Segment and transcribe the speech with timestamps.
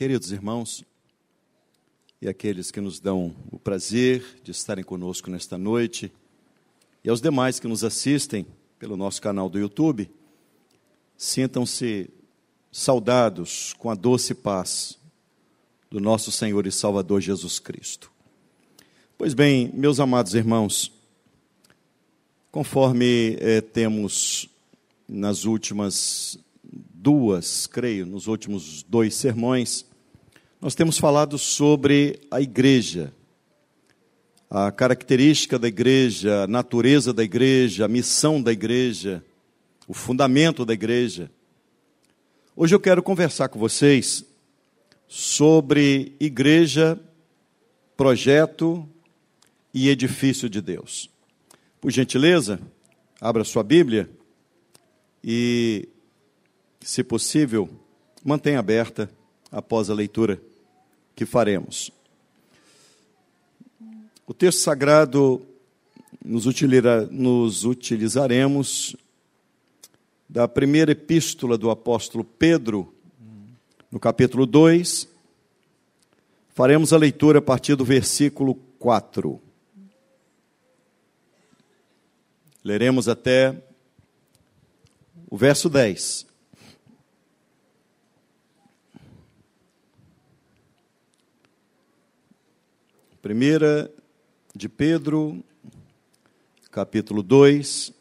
[0.00, 0.82] Queridos irmãos,
[2.22, 6.10] e aqueles que nos dão o prazer de estarem conosco nesta noite,
[7.04, 8.46] e aos demais que nos assistem
[8.78, 10.10] pelo nosso canal do YouTube,
[11.18, 12.08] sintam-se
[12.72, 14.98] saudados com a doce paz
[15.90, 18.10] do nosso Senhor e Salvador Jesus Cristo.
[19.18, 20.90] Pois bem, meus amados irmãos,
[22.50, 24.48] conforme eh, temos
[25.06, 29.89] nas últimas duas, creio, nos últimos dois sermões,
[30.60, 33.14] nós temos falado sobre a igreja,
[34.50, 39.24] a característica da igreja, a natureza da igreja, a missão da igreja,
[39.88, 41.30] o fundamento da igreja.
[42.54, 44.22] Hoje eu quero conversar com vocês
[45.08, 47.00] sobre igreja,
[47.96, 48.86] projeto
[49.72, 51.08] e edifício de Deus.
[51.80, 52.60] Por gentileza,
[53.18, 54.10] abra sua Bíblia
[55.24, 55.88] e,
[56.82, 57.66] se possível,
[58.22, 59.10] mantenha aberta
[59.50, 60.49] após a leitura
[61.20, 61.92] que faremos.
[64.26, 65.46] O texto sagrado
[66.24, 66.46] nos,
[67.10, 68.96] nos utilizaremos
[70.26, 72.94] da primeira epístola do apóstolo Pedro,
[73.90, 75.10] no capítulo 2.
[76.54, 79.38] Faremos a leitura a partir do versículo 4.
[82.64, 83.62] Leremos até
[85.28, 86.29] o verso 10.
[93.22, 93.92] Primeira
[94.56, 95.44] de Pedro,
[96.70, 97.92] capítulo 2,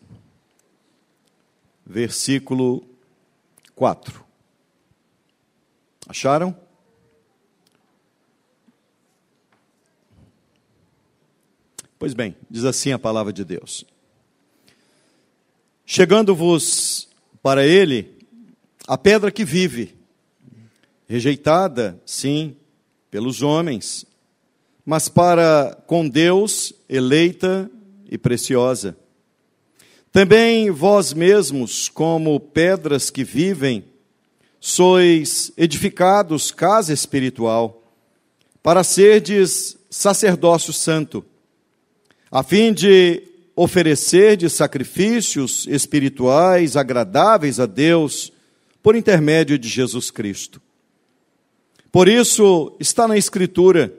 [1.86, 2.88] versículo
[3.76, 4.24] 4.
[6.08, 6.58] Acharam?
[12.00, 13.84] Pois bem, diz assim a palavra de Deus:
[15.86, 17.10] Chegando-vos
[17.44, 18.26] para ele
[18.88, 19.98] a pedra que vive,
[21.10, 22.56] rejeitada, sim,
[23.12, 24.06] pelos homens,
[24.90, 27.70] mas para com Deus eleita
[28.10, 28.98] e preciosa.
[30.12, 33.86] Também vós mesmos, como pedras que vivem,
[34.60, 37.84] sois edificados casa espiritual,
[38.64, 41.24] para serdes sacerdócio santo,
[42.32, 43.22] a fim de
[43.56, 48.34] oferecer de sacrifícios espirituais agradáveis a Deus
[48.82, 50.60] por intermédio de Jesus Cristo.
[51.92, 53.94] Por isso está na Escritura: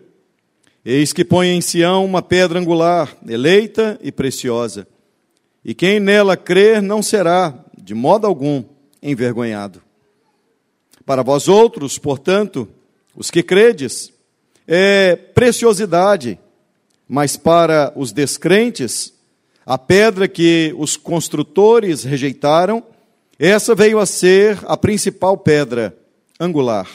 [0.84, 4.88] Eis que põe em Sião uma pedra angular, eleita e preciosa,
[5.62, 8.64] e quem nela crer não será, de modo algum,
[9.02, 9.82] envergonhado.
[11.04, 12.66] Para vós outros, portanto,
[13.14, 14.10] os que credes,
[14.66, 16.38] é preciosidade,
[17.06, 19.12] mas para os descrentes,
[19.66, 22.82] a pedra que os construtores rejeitaram,
[23.38, 25.94] essa veio a ser a principal pedra
[26.38, 26.88] angular.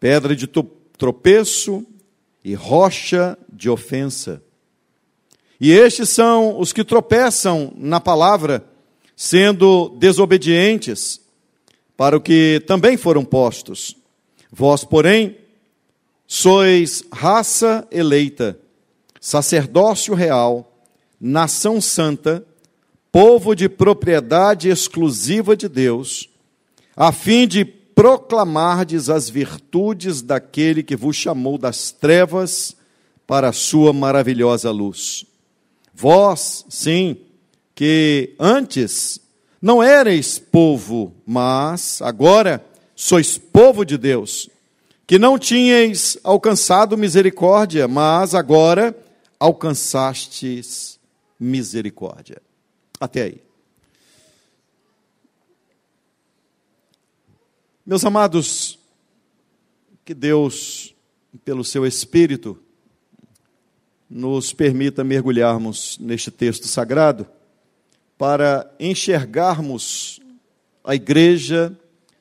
[0.00, 0.46] Pedra de
[0.96, 1.86] tropeço
[2.44, 4.42] e rocha de ofensa.
[5.60, 8.64] E estes são os que tropeçam na palavra,
[9.14, 11.20] sendo desobedientes,
[11.96, 13.96] para o que também foram postos.
[14.50, 15.36] Vós, porém,
[16.26, 18.58] sois raça eleita,
[19.20, 20.82] sacerdócio real,
[21.20, 22.44] nação santa,
[23.12, 26.28] povo de propriedade exclusiva de Deus,
[26.96, 27.64] a fim de
[27.94, 32.76] proclamardes as virtudes daquele que vos chamou das trevas
[33.26, 35.24] para a sua maravilhosa luz.
[35.94, 37.16] Vós, sim,
[37.74, 39.20] que antes
[39.60, 42.64] não erais povo, mas agora
[42.94, 44.48] sois povo de Deus,
[45.06, 48.96] que não tinhais alcançado misericórdia, mas agora
[49.38, 50.98] alcançastes
[51.38, 52.40] misericórdia.
[53.00, 53.51] Até aí.
[57.84, 58.78] Meus amados,
[60.04, 60.94] que Deus,
[61.44, 62.56] pelo seu Espírito,
[64.08, 67.26] nos permita mergulharmos neste texto sagrado
[68.16, 70.20] para enxergarmos
[70.84, 71.76] a igreja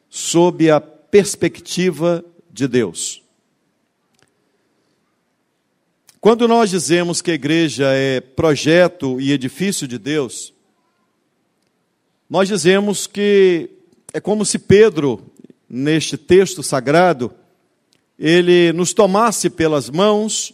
[0.09, 3.21] sob a perspectiva de Deus.
[6.19, 10.55] Quando nós dizemos que a igreja é projeto e edifício de Deus,
[12.27, 13.69] nós dizemos que
[14.13, 15.30] é como se Pedro
[15.73, 17.33] neste texto sagrado,
[18.19, 20.53] ele nos tomasse pelas mãos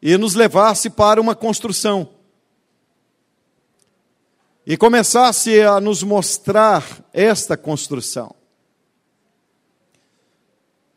[0.00, 2.08] e nos levasse para uma construção.
[4.66, 8.34] E começasse a nos mostrar esta construção.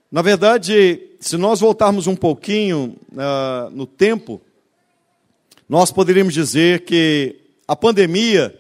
[0.10, 4.40] Na verdade, se nós voltarmos um pouquinho uh, no tempo,
[5.68, 7.36] nós poderíamos dizer que
[7.68, 8.58] a pandemia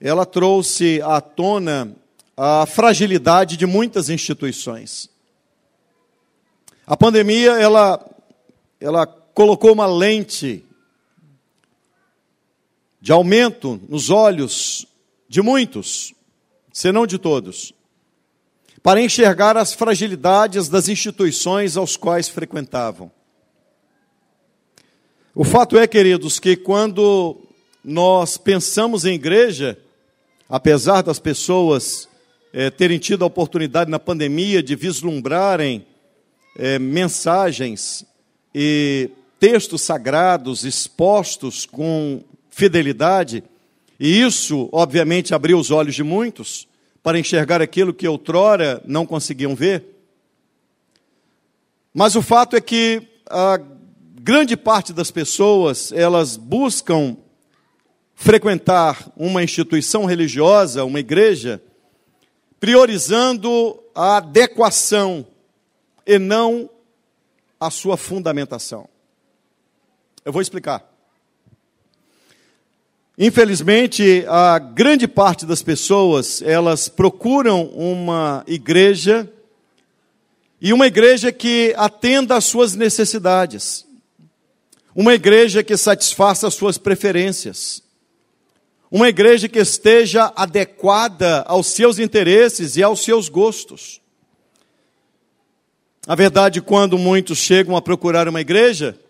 [0.00, 1.96] ela trouxe à tona
[2.36, 5.10] a fragilidade de muitas instituições.
[6.86, 8.04] A pandemia, ela,
[8.80, 10.64] ela colocou uma lente
[13.00, 14.86] de aumento nos olhos
[15.28, 16.14] de muitos,
[16.72, 17.72] senão de todos,
[18.82, 23.10] para enxergar as fragilidades das instituições aos quais frequentavam.
[25.34, 27.40] O fato é, queridos, que quando
[27.82, 29.78] nós pensamos em igreja,
[30.48, 32.08] apesar das pessoas
[32.52, 35.86] é, terem tido a oportunidade na pandemia de vislumbrarem
[36.56, 38.04] é, mensagens
[38.54, 39.10] e
[39.40, 43.42] textos sagrados expostos com fidelidade,
[43.98, 46.68] e isso, obviamente, abriu os olhos de muitos
[47.02, 49.84] para enxergar aquilo que outrora não conseguiam ver.
[51.94, 53.58] Mas o fato é que a
[54.20, 57.16] grande parte das pessoas, elas buscam
[58.14, 61.60] frequentar uma instituição religiosa, uma igreja,
[62.62, 65.26] priorizando a adequação
[66.06, 66.70] e não
[67.58, 68.88] a sua fundamentação.
[70.24, 70.88] Eu vou explicar.
[73.18, 79.28] Infelizmente, a grande parte das pessoas, elas procuram uma igreja
[80.60, 83.84] e uma igreja que atenda às suas necessidades.
[84.94, 87.82] Uma igreja que satisfaça as suas preferências.
[88.92, 94.02] Uma igreja que esteja adequada aos seus interesses e aos seus gostos.
[96.06, 99.00] A verdade, quando muitos chegam a procurar uma igreja,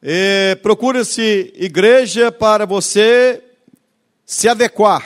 [0.00, 3.42] é, procura-se igreja para você
[4.24, 5.04] se adequar.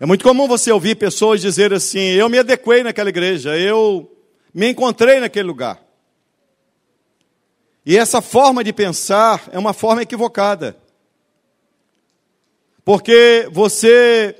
[0.00, 4.12] É muito comum você ouvir pessoas dizer assim: eu me adequei naquela igreja, eu
[4.52, 5.80] me encontrei naquele lugar.
[7.84, 10.76] E essa forma de pensar é uma forma equivocada.
[12.86, 14.36] Porque você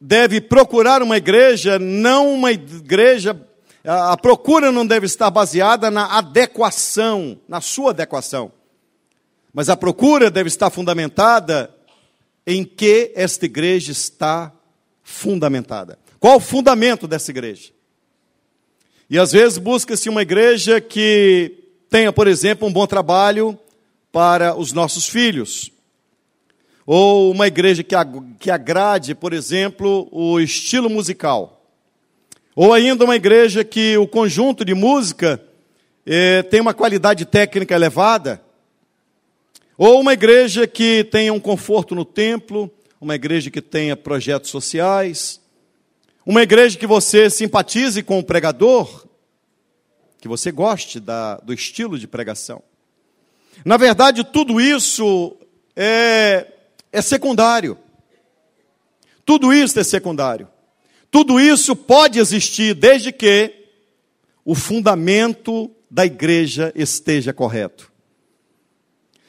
[0.00, 3.38] deve procurar uma igreja, não uma igreja,
[3.84, 8.50] a procura não deve estar baseada na adequação, na sua adequação.
[9.52, 11.70] Mas a procura deve estar fundamentada
[12.46, 14.50] em que esta igreja está
[15.02, 15.98] fundamentada.
[16.18, 17.72] Qual o fundamento dessa igreja?
[19.10, 21.58] E às vezes busca-se uma igreja que
[21.90, 23.58] tenha, por exemplo, um bom trabalho
[24.10, 25.70] para os nossos filhos.
[26.86, 27.94] Ou uma igreja que,
[28.38, 31.64] que agrade, por exemplo, o estilo musical.
[32.54, 35.42] Ou ainda uma igreja que o conjunto de música
[36.04, 38.42] eh, tem uma qualidade técnica elevada.
[39.78, 42.70] Ou uma igreja que tenha um conforto no templo,
[43.00, 45.40] uma igreja que tenha projetos sociais,
[46.24, 49.06] uma igreja que você simpatize com o pregador,
[50.20, 52.62] que você goste da, do estilo de pregação.
[53.64, 55.36] Na verdade, tudo isso
[55.74, 56.51] é,
[56.92, 57.78] é secundário.
[59.24, 60.48] Tudo isso é secundário.
[61.10, 63.66] Tudo isso pode existir desde que
[64.44, 67.90] o fundamento da igreja esteja correto.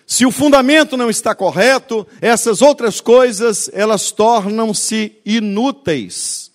[0.06, 6.51] Se o fundamento não está correto, essas outras coisas, elas tornam-se inúteis.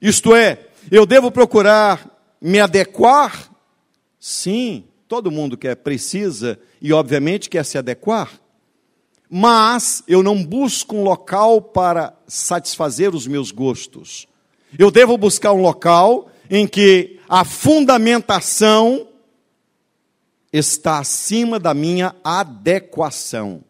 [0.00, 2.08] Isto é, eu devo procurar
[2.40, 3.50] me adequar?
[4.18, 8.39] Sim, todo mundo quer, precisa e, obviamente, quer se adequar.
[9.30, 14.26] Mas eu não busco um local para satisfazer os meus gostos.
[14.76, 19.06] Eu devo buscar um local em que a fundamentação
[20.52, 23.62] está acima da minha adequação.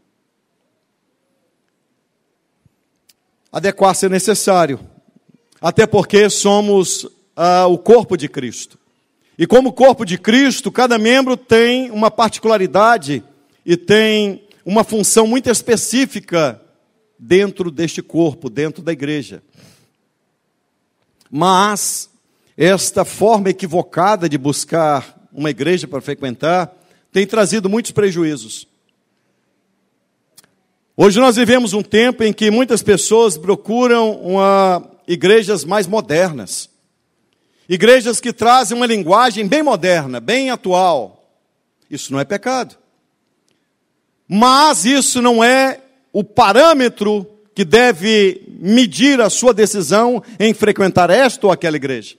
[3.53, 4.81] Adequar-se é necessário,
[5.61, 7.07] até porque somos
[7.37, 8.79] ah, o corpo de Cristo.
[9.37, 13.23] E como corpo de Cristo, cada membro tem uma particularidade
[13.65, 16.61] e tem uma função muito específica
[17.19, 19.43] dentro deste corpo, dentro da igreja.
[21.31, 22.11] Mas
[22.57, 26.75] esta forma equivocada de buscar uma igreja para frequentar
[27.13, 28.69] tem trazido muitos prejuízos.
[30.97, 36.69] Hoje nós vivemos um tempo em que muitas pessoas procuram uma, igrejas mais modernas.
[37.69, 41.31] Igrejas que trazem uma linguagem bem moderna, bem atual.
[41.91, 42.77] Isso não é pecado.
[44.33, 45.81] Mas isso não é
[46.13, 52.15] o parâmetro que deve medir a sua decisão em frequentar esta ou aquela igreja.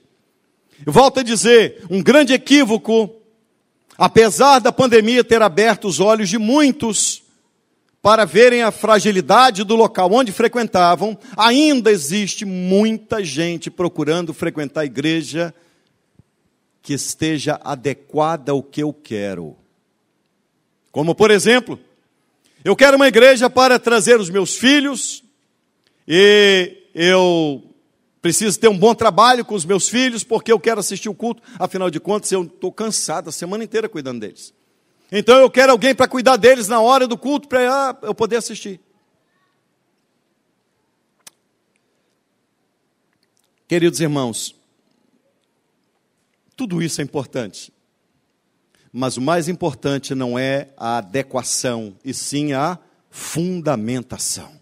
[0.86, 3.08] Volto a dizer, um grande equívoco,
[3.96, 7.22] apesar da pandemia ter aberto os olhos de muitos
[8.02, 14.84] para verem a fragilidade do local onde frequentavam, ainda existe muita gente procurando frequentar a
[14.84, 15.54] igreja
[16.82, 19.56] que esteja adequada ao que eu quero.
[20.90, 21.80] Como, por exemplo,
[22.64, 25.24] eu quero uma igreja para trazer os meus filhos,
[26.06, 27.62] e eu
[28.20, 31.42] preciso ter um bom trabalho com os meus filhos porque eu quero assistir o culto,
[31.58, 34.54] afinal de contas eu estou cansado a semana inteira cuidando deles.
[35.10, 38.36] Então eu quero alguém para cuidar deles na hora do culto para ah, eu poder
[38.36, 38.80] assistir.
[43.66, 44.54] Queridos irmãos,
[46.56, 47.71] tudo isso é importante.
[48.92, 52.78] Mas o mais importante não é a adequação, e sim a
[53.10, 54.52] fundamentação.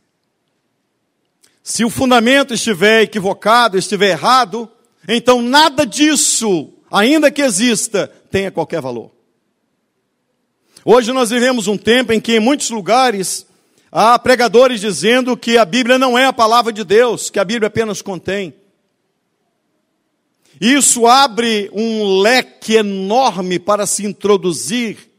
[1.62, 4.70] Se o fundamento estiver equivocado, estiver errado,
[5.08, 9.10] então nada disso, ainda que exista, tenha qualquer valor.
[10.84, 13.46] Hoje nós vivemos um tempo em que em muitos lugares
[13.92, 17.66] há pregadores dizendo que a Bíblia não é a palavra de Deus, que a Bíblia
[17.66, 18.54] apenas contém.
[20.61, 25.11] Isso abre um leque enorme para se introduzir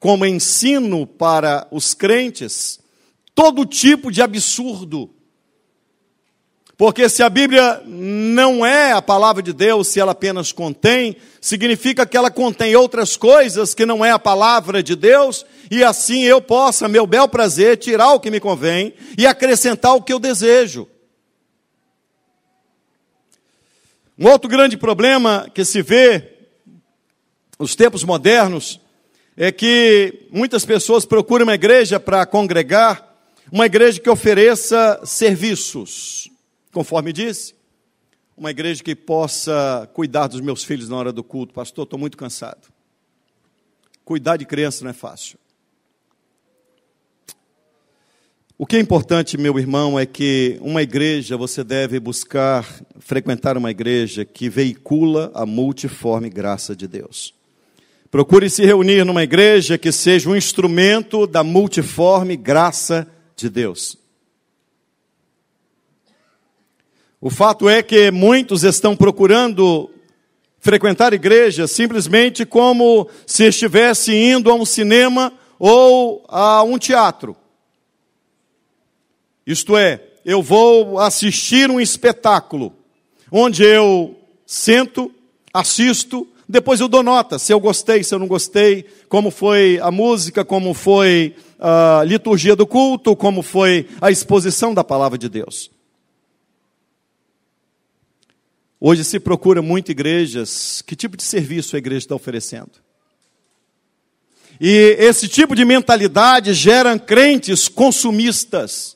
[0.00, 2.80] como ensino para os crentes
[3.34, 5.10] todo tipo de absurdo.
[6.76, 12.04] Porque se a Bíblia não é a palavra de Deus, se ela apenas contém, significa
[12.04, 16.40] que ela contém outras coisas que não é a palavra de Deus, e assim eu
[16.40, 20.88] possa, meu bel prazer, tirar o que me convém e acrescentar o que eu desejo.
[24.16, 26.34] Um outro grande problema que se vê
[27.58, 28.80] nos tempos modernos
[29.36, 33.12] é que muitas pessoas procuram uma igreja para congregar,
[33.50, 36.30] uma igreja que ofereça serviços,
[36.72, 37.56] conforme disse,
[38.36, 41.52] uma igreja que possa cuidar dos meus filhos na hora do culto.
[41.52, 42.68] Pastor, estou muito cansado.
[44.04, 45.38] Cuidar de criança não é fácil.
[48.56, 52.64] O que é importante, meu irmão, é que uma igreja, você deve buscar
[53.00, 57.34] frequentar uma igreja que veicula a multiforme graça de Deus.
[58.12, 63.98] Procure se reunir numa igreja que seja um instrumento da multiforme graça de Deus.
[67.20, 69.90] O fato é que muitos estão procurando
[70.60, 77.36] frequentar igreja simplesmente como se estivesse indo a um cinema ou a um teatro.
[79.46, 82.72] Isto é, eu vou assistir um espetáculo,
[83.30, 85.12] onde eu sento,
[85.52, 89.90] assisto, depois eu dou nota, se eu gostei, se eu não gostei, como foi a
[89.90, 95.70] música, como foi a liturgia do culto, como foi a exposição da palavra de Deus.
[98.78, 102.72] Hoje se procura muito igrejas, que tipo de serviço a igreja está oferecendo?
[104.60, 108.93] E esse tipo de mentalidade gera crentes consumistas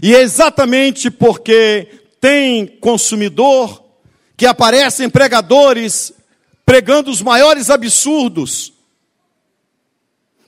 [0.00, 1.88] e é exatamente porque
[2.20, 3.82] tem consumidor
[4.36, 6.12] que aparecem pregadores
[6.64, 8.72] pregando os maiores absurdos.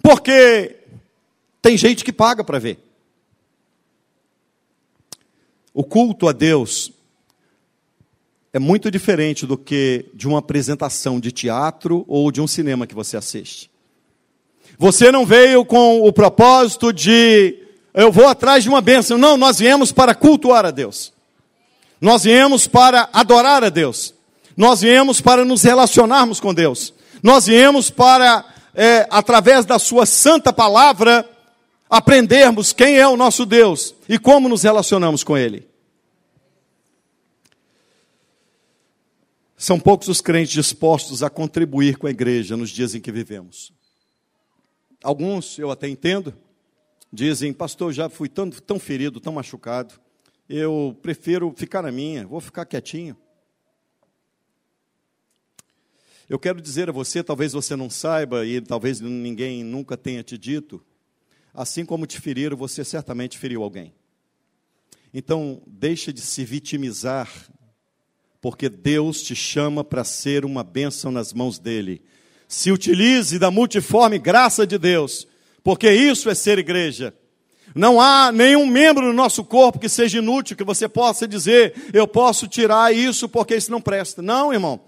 [0.02, 0.76] Porque
[1.60, 2.78] tem gente que paga para ver.
[5.72, 6.92] O culto a Deus
[8.52, 12.94] é muito diferente do que de uma apresentação de teatro ou de um cinema que
[12.94, 13.68] você assiste.
[14.78, 17.63] Você não veio com o propósito de
[17.94, 19.16] eu vou atrás de uma bênção.
[19.16, 21.12] Não, nós viemos para cultuar a Deus.
[22.00, 24.12] Nós viemos para adorar a Deus.
[24.56, 26.92] Nós viemos para nos relacionarmos com Deus.
[27.22, 31.28] Nós viemos para, é, através da Sua santa palavra,
[31.88, 35.66] aprendermos quem é o nosso Deus e como nos relacionamos com Ele.
[39.56, 43.72] São poucos os crentes dispostos a contribuir com a igreja nos dias em que vivemos.
[45.02, 46.34] Alguns eu até entendo,
[47.14, 49.94] dizem, pastor, já fui tão, tão ferido, tão machucado,
[50.48, 53.16] eu prefiro ficar na minha, vou ficar quietinho.
[56.28, 60.36] Eu quero dizer a você, talvez você não saiba e talvez ninguém nunca tenha te
[60.36, 60.84] dito,
[61.52, 63.94] assim como te feriram, você certamente feriu alguém.
[65.12, 67.30] Então, deixe de se vitimizar,
[68.40, 72.02] porque Deus te chama para ser uma bênção nas mãos dele.
[72.48, 75.28] Se utilize da multiforme graça de Deus
[75.64, 77.14] porque isso é ser igreja.
[77.74, 82.06] Não há nenhum membro no nosso corpo que seja inútil, que você possa dizer, eu
[82.06, 84.22] posso tirar isso porque isso não presta.
[84.22, 84.80] Não, irmão.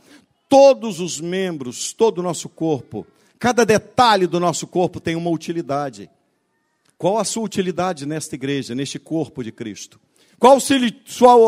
[0.49, 3.05] Todos os membros, todo o nosso corpo,
[3.39, 6.09] cada detalhe do nosso corpo tem uma utilidade.
[6.97, 9.99] Qual a sua utilidade nesta igreja, neste corpo de Cristo?
[10.39, 10.59] Qual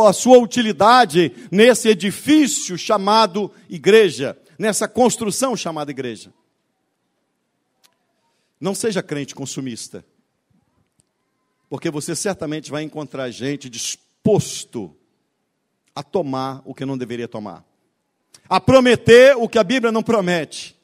[0.07, 6.33] a sua utilidade nesse edifício chamado igreja, nessa construção chamada igreja?
[8.61, 10.05] Não seja crente consumista,
[11.69, 14.97] porque você certamente vai encontrar gente disposto
[15.95, 17.65] a tomar o que não deveria tomar,
[18.49, 20.77] a prometer o que a Bíblia não promete,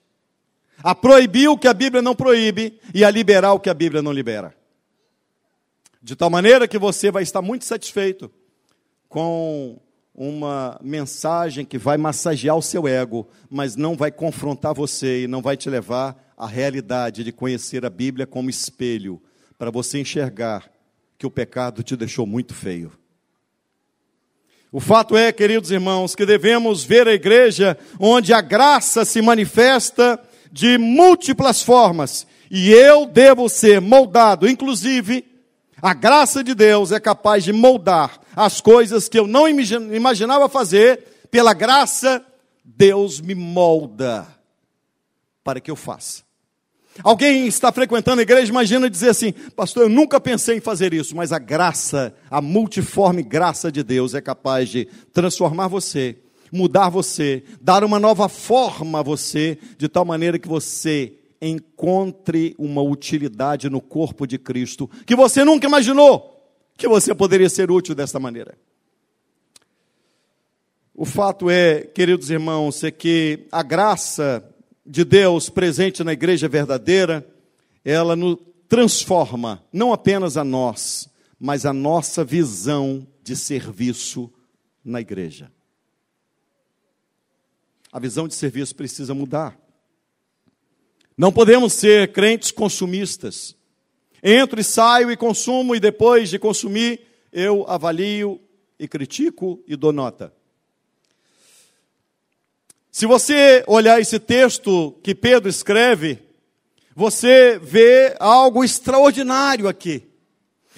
[0.83, 4.03] a proibir o que a Bíblia não proíbe e a liberar o que a Bíblia
[4.03, 4.55] não libera.
[6.03, 8.31] De tal maneira que você vai estar muito satisfeito
[9.09, 9.81] com
[10.15, 15.43] uma mensagem que vai massagear o seu ego, mas não vai confrontar você e não
[15.43, 19.21] vai te levar à realidade de conhecer a Bíblia como espelho,
[19.59, 20.71] para você enxergar
[21.19, 22.93] que o pecado te deixou muito feio.
[24.71, 30.21] O fato é, queridos irmãos, que devemos ver a igreja onde a graça se manifesta
[30.51, 35.25] de múltiplas formas, e eu devo ser moldado, inclusive
[35.83, 41.27] a graça de Deus é capaz de moldar as coisas que eu não imaginava fazer,
[41.31, 42.25] pela graça,
[42.65, 44.27] Deus me molda
[45.43, 46.23] para que eu faça.
[47.03, 51.17] Alguém está frequentando a igreja, imagina dizer assim, pastor, eu nunca pensei em fazer isso,
[51.17, 56.19] mas a graça, a multiforme graça de Deus é capaz de transformar você,
[56.53, 62.81] mudar você, dar uma nova forma a você, de tal maneira que você encontre uma
[62.81, 66.34] utilidade no corpo de Cristo que você nunca imaginou
[66.77, 68.57] que você poderia ser útil desta maneira.
[70.95, 74.49] O fato é, queridos irmãos, é que a graça
[74.87, 77.27] de Deus presente na igreja verdadeira,
[77.85, 78.39] ela nos
[78.69, 84.33] transforma não apenas a nós, mas a nossa visão de serviço
[84.85, 85.51] na igreja.
[87.91, 89.59] A visão de serviço precisa mudar.
[91.17, 93.57] Não podemos ser crentes consumistas.
[94.27, 98.41] Entro e saio e consumo, e depois de consumir, eu avalio
[98.79, 100.33] e critico e dou nota.
[102.91, 106.21] Se você olhar esse texto que Pedro escreve,
[106.97, 110.05] você vê algo extraordinário aqui.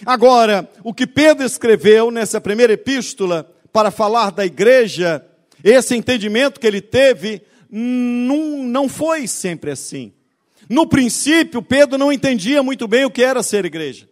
[0.04, 5.24] Agora, o que Pedro escreveu nessa primeira epístola para falar da igreja,
[5.62, 10.12] esse entendimento que ele teve, não, não foi sempre assim.
[10.68, 14.08] No princípio, Pedro não entendia muito bem o que era ser igreja.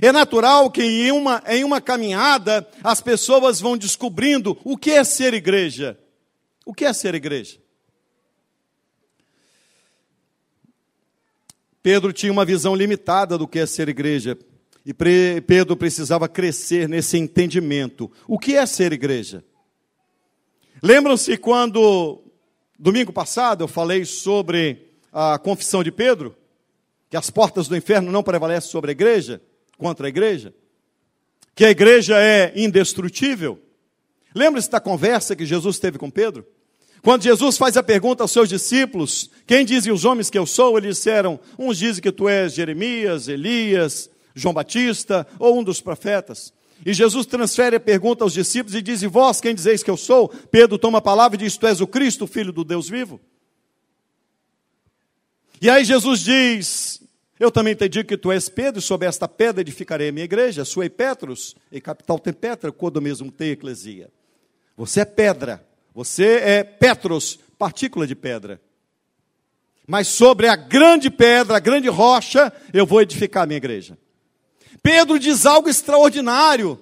[0.00, 5.02] É natural que em uma, em uma caminhada as pessoas vão descobrindo o que é
[5.02, 5.98] ser igreja.
[6.64, 7.58] O que é ser igreja?
[11.82, 14.38] Pedro tinha uma visão limitada do que é ser igreja.
[14.84, 14.94] E
[15.40, 18.10] Pedro precisava crescer nesse entendimento.
[18.26, 19.44] O que é ser igreja?
[20.82, 22.22] Lembram-se quando,
[22.78, 24.87] domingo passado, eu falei sobre
[25.20, 26.36] a confissão de Pedro,
[27.10, 29.42] que as portas do inferno não prevalecem sobre a igreja,
[29.76, 30.54] contra a igreja,
[31.56, 33.60] que a igreja é indestrutível.
[34.32, 36.46] Lembra-se da conversa que Jesus teve com Pedro?
[37.02, 40.78] Quando Jesus faz a pergunta aos seus discípulos, quem dizem os homens que eu sou?
[40.78, 46.52] Eles disseram, uns dizem que tu és Jeremias, Elias, João Batista ou um dos profetas.
[46.86, 50.28] E Jesus transfere a pergunta aos discípulos e diz, vós quem dizeis que eu sou?
[50.28, 53.20] Pedro toma a palavra e diz, tu és o Cristo, Filho do Deus vivo.
[55.60, 57.02] E aí Jesus diz:
[57.38, 60.24] Eu também te digo que tu és Pedro, e sob esta pedra edificarei a minha
[60.24, 64.10] igreja, suei Petros, e capital tem Petra, quando mesmo tem eclesia.
[64.76, 68.60] Você é pedra, você é Petros, partícula de pedra.
[69.86, 73.98] Mas sobre a grande pedra, a grande rocha, eu vou edificar a minha igreja.
[74.82, 76.78] Pedro diz algo extraordinário.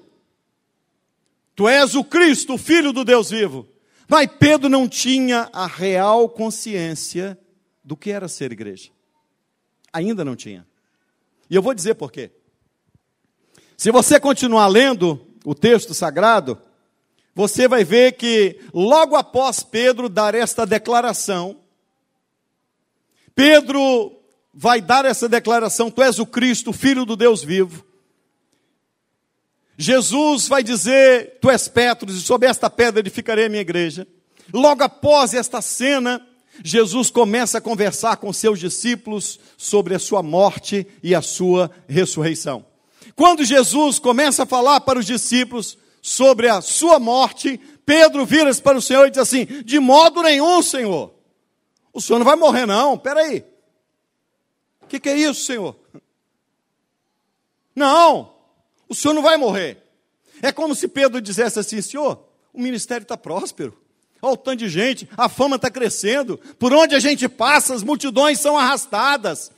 [1.54, 3.66] Tu és o Cristo, o Filho do Deus vivo.
[4.08, 7.38] Mas Pedro não tinha a real consciência
[7.86, 8.90] do que era ser igreja.
[9.92, 10.66] Ainda não tinha.
[11.48, 12.32] E eu vou dizer por quê.
[13.76, 16.60] Se você continuar lendo o texto sagrado,
[17.32, 21.60] você vai ver que logo após Pedro dar esta declaração,
[23.32, 24.20] Pedro
[24.52, 27.86] vai dar essa declaração: Tu és o Cristo, filho do Deus vivo.
[29.78, 34.08] Jesus vai dizer: Tu és Petros, e sob esta pedra edificarei a minha igreja.
[34.52, 36.26] Logo após esta cena,
[36.64, 42.64] Jesus começa a conversar com seus discípulos sobre a sua morte e a sua ressurreição.
[43.14, 48.78] Quando Jesus começa a falar para os discípulos sobre a sua morte, Pedro vira-se para
[48.78, 51.14] o Senhor e diz assim: De modo nenhum, Senhor.
[51.92, 52.98] O Senhor não vai morrer, não.
[52.98, 53.44] Peraí.
[54.82, 55.76] O que, que é isso, Senhor?
[57.74, 58.34] Não,
[58.88, 59.82] o Senhor não vai morrer.
[60.42, 63.76] É como se Pedro dissesse assim: Senhor, o ministério está próspero.
[64.26, 66.36] Olha o tanto de gente, a fama está crescendo.
[66.58, 69.52] Por onde a gente passa, as multidões são arrastadas.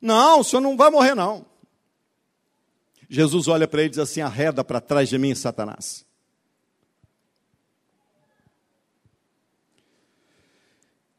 [0.00, 1.44] Não, o senhor não vai morrer, não.
[3.10, 6.04] Jesus olha para ele e diz assim: arreda para trás de mim, Satanás.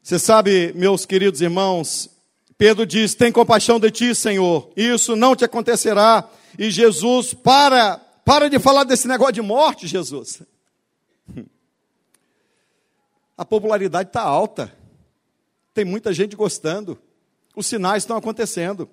[0.02, 2.08] Você sabe, meus queridos irmãos,
[2.56, 6.26] Pedro diz: tem compaixão de ti, Senhor, isso não te acontecerá.
[6.58, 10.40] E Jesus, para, para de falar desse negócio de morte, Jesus.
[13.36, 14.76] A popularidade está alta.
[15.74, 16.98] Tem muita gente gostando.
[17.54, 18.88] Os sinais estão acontecendo.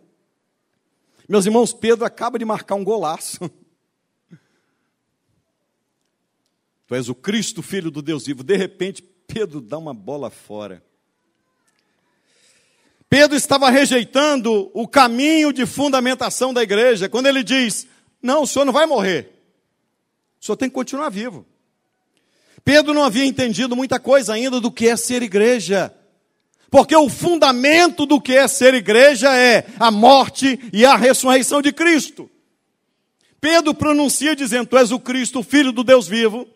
[1.27, 3.39] Meus irmãos, Pedro acaba de marcar um golaço.
[6.85, 8.43] Tu és o Cristo, filho do Deus vivo.
[8.43, 10.83] De repente, Pedro dá uma bola fora.
[13.09, 17.87] Pedro estava rejeitando o caminho de fundamentação da igreja, quando ele diz:
[18.21, 19.31] Não, o senhor não vai morrer,
[20.41, 21.45] o senhor tem que continuar vivo.
[22.65, 25.93] Pedro não havia entendido muita coisa ainda do que é ser igreja.
[26.71, 31.71] Porque o fundamento do que é ser igreja é a morte e a ressurreição de
[31.71, 32.29] Cristo.
[33.39, 36.47] Pedro pronuncia dizendo: Tu és o Cristo, o Filho do Deus vivo.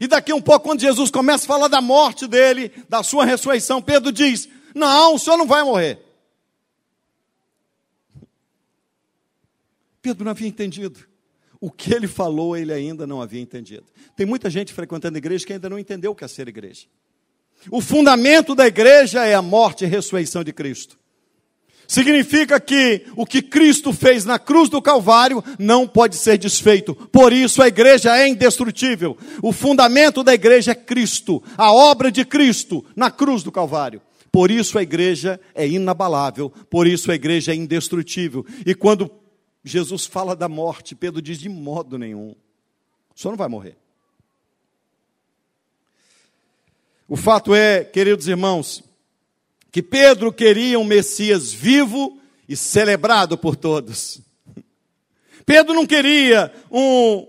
[0.00, 3.80] E daqui um pouco, quando Jesus começa a falar da morte dele, da sua ressurreição,
[3.80, 6.00] Pedro diz: Não, o senhor não vai morrer.
[10.02, 11.11] Pedro não havia entendido.
[11.62, 13.84] O que ele falou, ele ainda não havia entendido.
[14.16, 16.86] Tem muita gente frequentando a igreja que ainda não entendeu o que é ser igreja.
[17.70, 20.98] O fundamento da igreja é a morte e ressurreição de Cristo.
[21.86, 26.96] Significa que o que Cristo fez na cruz do Calvário não pode ser desfeito.
[26.96, 29.16] Por isso a igreja é indestrutível.
[29.40, 34.02] O fundamento da igreja é Cristo, a obra de Cristo na cruz do Calvário.
[34.32, 38.44] Por isso a igreja é inabalável, por isso a igreja é indestrutível.
[38.66, 39.21] E quando
[39.64, 42.34] Jesus fala da morte, Pedro diz: de modo nenhum,
[43.14, 43.76] o senhor não vai morrer.
[47.08, 48.82] O fato é, queridos irmãos,
[49.70, 54.20] que Pedro queria um Messias vivo e celebrado por todos.
[55.44, 57.26] Pedro não queria um,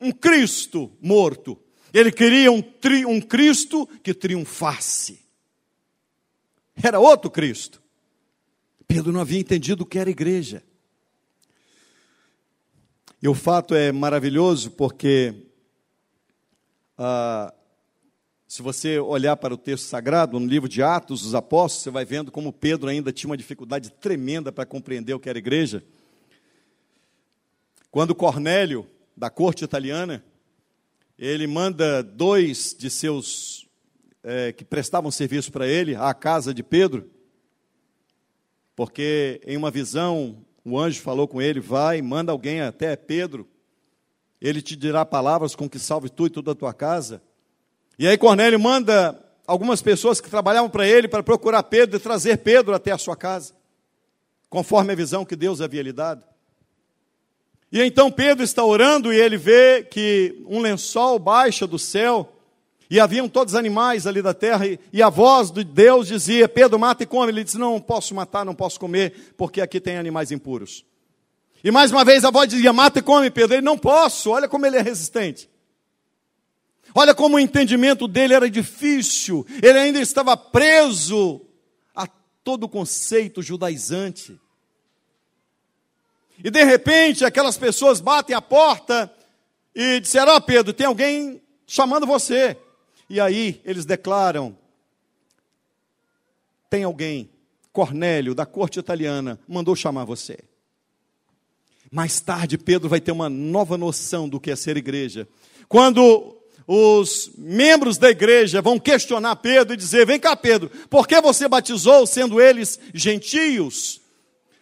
[0.00, 1.58] um Cristo morto,
[1.92, 5.20] ele queria um, tri, um Cristo que triunfasse.
[6.82, 7.80] Era outro Cristo.
[8.86, 10.62] Pedro não havia entendido o que era igreja.
[13.22, 15.34] E o fato é maravilhoso porque,
[16.96, 17.52] ah,
[18.48, 22.06] se você olhar para o texto sagrado, no livro de Atos dos Apóstolos, você vai
[22.06, 25.84] vendo como Pedro ainda tinha uma dificuldade tremenda para compreender o que era igreja.
[27.90, 30.24] Quando Cornélio, da corte italiana,
[31.18, 33.68] ele manda dois de seus
[34.22, 37.10] é, que prestavam serviço para ele à casa de Pedro,
[38.74, 43.48] porque em uma visão o anjo falou com ele: Vai, manda alguém até Pedro,
[44.40, 47.22] ele te dirá palavras com que salve tu e toda a tua casa.
[47.98, 52.38] E aí Cornélio manda algumas pessoas que trabalhavam para ele para procurar Pedro e trazer
[52.38, 53.52] Pedro até a sua casa,
[54.48, 56.24] conforme a visão que Deus havia lhe dado.
[57.72, 62.39] E então Pedro está orando e ele vê que um lençol baixa do céu
[62.90, 66.48] e haviam todos os animais ali da terra, e, e, a voz de Deus dizia:
[66.48, 67.30] Pedro, mata e come.
[67.30, 70.84] Ele disse: Não, não posso matar, não posso comer, porque aqui tem animais impuros.
[71.62, 73.54] E mais uma vez a voz dizia: Mata e come, Pedro.
[73.54, 75.48] Ele: Não posso, olha como ele é resistente.
[76.92, 81.40] Olha como o entendimento dele era difícil, ele ainda estava preso
[81.94, 82.08] a
[82.42, 84.36] todo o conceito judaizante.
[86.42, 89.08] E de repente aquelas pessoas batem a porta
[89.72, 92.58] e disseram: Ó oh, Pedro, tem alguém chamando você.
[93.10, 94.56] E aí eles declaram:
[96.70, 97.28] tem alguém,
[97.72, 100.38] Cornélio, da corte italiana, mandou chamar você.
[101.90, 105.28] Mais tarde, Pedro vai ter uma nova noção do que é ser igreja.
[105.68, 106.36] Quando
[106.68, 111.48] os membros da igreja vão questionar Pedro e dizer: Vem cá, Pedro, por que você
[111.48, 114.00] batizou sendo eles gentios?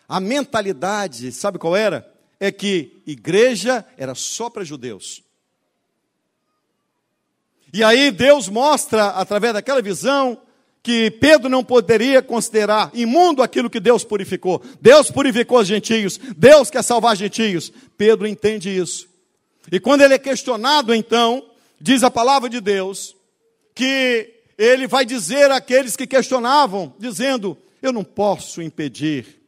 [0.08, 2.11] A mentalidade, sabe qual era?
[2.40, 5.27] É que igreja era só para judeus.
[7.72, 10.38] E aí Deus mostra, através daquela visão,
[10.83, 14.62] que Pedro não poderia considerar imundo aquilo que Deus purificou.
[14.81, 17.72] Deus purificou os gentios, Deus quer salvar gentios.
[17.96, 19.09] Pedro entende isso.
[19.70, 21.44] E quando ele é questionado, então,
[21.81, 23.14] diz a palavra de Deus,
[23.74, 29.38] que ele vai dizer àqueles que questionavam, dizendo: Eu não posso impedir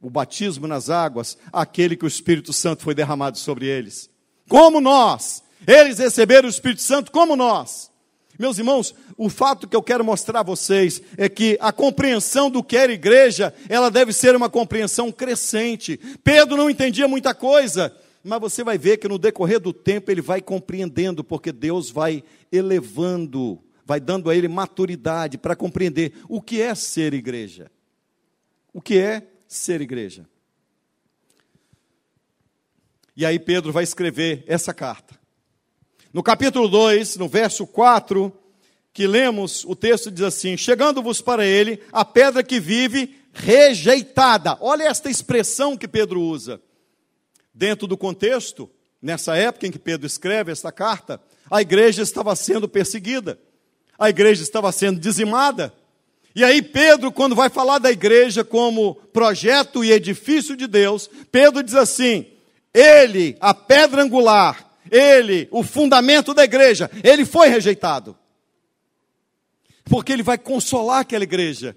[0.00, 4.10] o batismo nas águas, aquele que o Espírito Santo foi derramado sobre eles.
[4.48, 7.90] Como nós, eles receberam o Espírito Santo como nós.
[8.38, 12.62] Meus irmãos, o fato que eu quero mostrar a vocês é que a compreensão do
[12.62, 15.98] que era igreja, ela deve ser uma compreensão crescente.
[16.24, 17.94] Pedro não entendia muita coisa,
[18.24, 22.24] mas você vai ver que no decorrer do tempo ele vai compreendendo, porque Deus vai
[22.50, 27.70] elevando, vai dando a ele maturidade para compreender o que é ser igreja.
[28.72, 30.26] O que é ser igreja?
[33.14, 35.21] E aí Pedro vai escrever essa carta.
[36.12, 38.30] No capítulo 2, no verso 4,
[38.92, 44.58] que lemos, o texto diz assim: Chegando-vos para ele a pedra que vive rejeitada.
[44.60, 46.60] Olha esta expressão que Pedro usa.
[47.54, 48.68] Dentro do contexto,
[49.00, 51.18] nessa época em que Pedro escreve esta carta,
[51.50, 53.38] a igreja estava sendo perseguida,
[53.98, 55.72] a igreja estava sendo dizimada.
[56.34, 61.62] E aí, Pedro, quando vai falar da igreja como projeto e edifício de Deus, Pedro
[61.62, 62.26] diz assim:
[62.74, 68.14] Ele, a pedra angular, ele, o fundamento da igreja, ele foi rejeitado.
[69.84, 71.74] Porque ele vai consolar aquela igreja.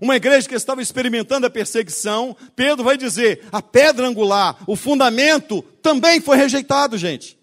[0.00, 5.62] Uma igreja que estava experimentando a perseguição, Pedro vai dizer: a pedra angular, o fundamento,
[5.80, 7.38] também foi rejeitado, gente.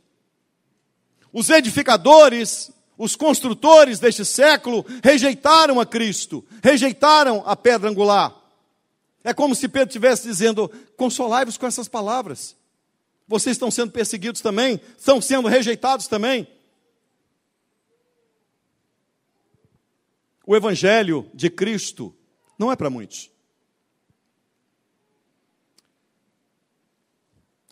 [1.31, 8.36] Os edificadores, os construtores deste século rejeitaram a Cristo, rejeitaram a pedra angular.
[9.23, 12.55] É como se Pedro estivesse dizendo: consolai-vos com essas palavras.
[13.27, 16.47] Vocês estão sendo perseguidos também, estão sendo rejeitados também.
[20.45, 22.13] O Evangelho de Cristo
[22.59, 23.31] não é para muitos.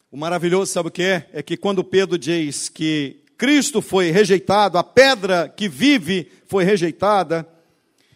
[0.10, 1.30] O maravilhoso, sabe o que é?
[1.32, 7.48] É que quando Pedro diz que Cristo foi rejeitado, a pedra que vive foi rejeitada.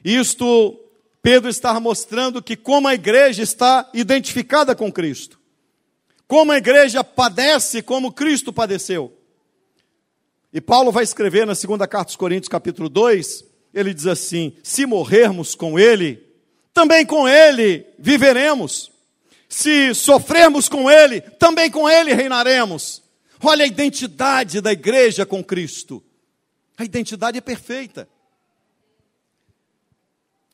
[0.04, 0.78] Isto,
[1.22, 5.40] Pedro está mostrando que como a igreja está identificada com Cristo.
[6.28, 9.16] Como a igreja padece como Cristo padeceu.
[10.52, 14.86] E Paulo vai escrever na segunda carta aos Coríntios, capítulo 2, ele diz assim: se
[14.86, 16.24] morrermos com ele,
[16.74, 18.92] também com ele viveremos.
[19.48, 23.04] Se sofrermos com ele, também com ele reinaremos.
[23.44, 26.04] Olha a identidade da igreja com Cristo.
[26.78, 28.10] A identidade é perfeita.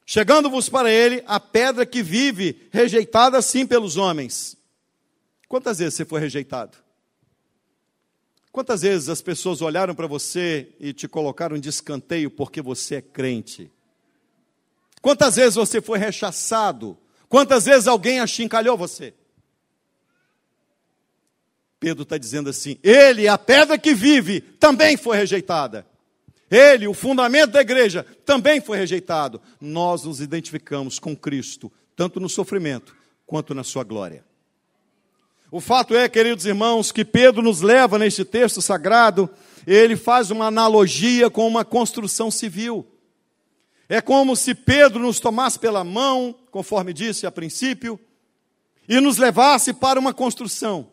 [0.05, 4.57] Chegando-vos para ele a pedra que vive, rejeitada assim pelos homens.
[5.51, 6.77] Quantas vezes você foi rejeitado?
[8.53, 13.01] Quantas vezes as pessoas olharam para você e te colocaram de escanteio porque você é
[13.01, 13.69] crente?
[15.01, 16.97] Quantas vezes você foi rechaçado?
[17.27, 19.13] Quantas vezes alguém achincalhou você?
[21.81, 25.85] Pedro está dizendo assim: ele, a pedra que vive, também foi rejeitada.
[26.49, 29.41] Ele, o fundamento da igreja, também foi rejeitado.
[29.59, 34.30] Nós nos identificamos com Cristo, tanto no sofrimento quanto na sua glória.
[35.51, 39.29] O fato é, queridos irmãos, que Pedro nos leva neste texto sagrado,
[39.67, 42.87] ele faz uma analogia com uma construção civil.
[43.89, 47.99] É como se Pedro nos tomasse pela mão, conforme disse a princípio,
[48.87, 50.89] e nos levasse para uma construção.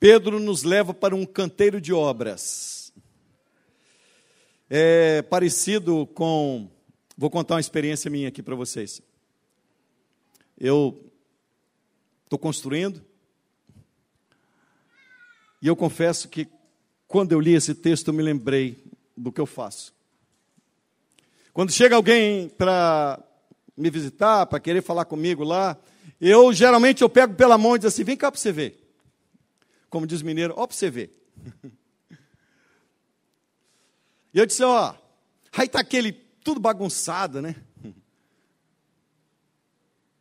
[0.00, 2.94] Pedro nos leva para um canteiro de obras.
[4.70, 6.70] É parecido com.
[7.14, 9.02] Vou contar uma experiência minha aqui para vocês.
[10.58, 11.11] Eu
[12.32, 13.04] estou construindo.
[15.60, 16.48] E eu confesso que,
[17.06, 18.82] quando eu li esse texto, eu me lembrei
[19.14, 19.94] do que eu faço.
[21.52, 23.22] Quando chega alguém para
[23.76, 25.76] me visitar, para querer falar comigo lá,
[26.18, 28.78] eu geralmente eu pego pela mão e digo assim: vem cá para você ver.
[29.90, 31.10] Como diz mineiro, ó para você ver.
[34.34, 34.94] E eu disse, ó,
[35.52, 37.54] aí está aquele tudo bagunçado, né?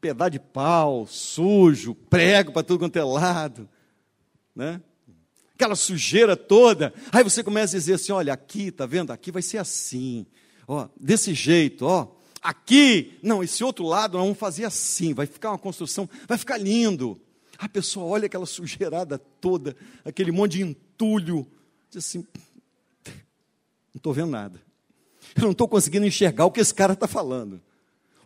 [0.02, 3.70] Pedaço de pau, sujo, prego para tudo quanto é lado,
[4.56, 4.82] né?
[5.54, 6.92] Aquela sujeira toda.
[7.12, 9.12] Aí você começa a dizer assim: olha, aqui, tá vendo?
[9.12, 10.26] Aqui vai ser assim,
[10.68, 12.08] ó, desse jeito, ó.
[12.42, 16.58] Aqui, não, esse outro lado nós vamos fazer assim, vai ficar uma construção, vai ficar
[16.58, 17.22] lindo.
[17.60, 21.46] A pessoa olha aquela sujeirada toda, aquele monte de entulho,
[21.92, 22.26] diz assim:
[23.94, 24.60] não estou vendo nada.
[25.36, 27.62] Eu não estou conseguindo enxergar o que esse cara está falando.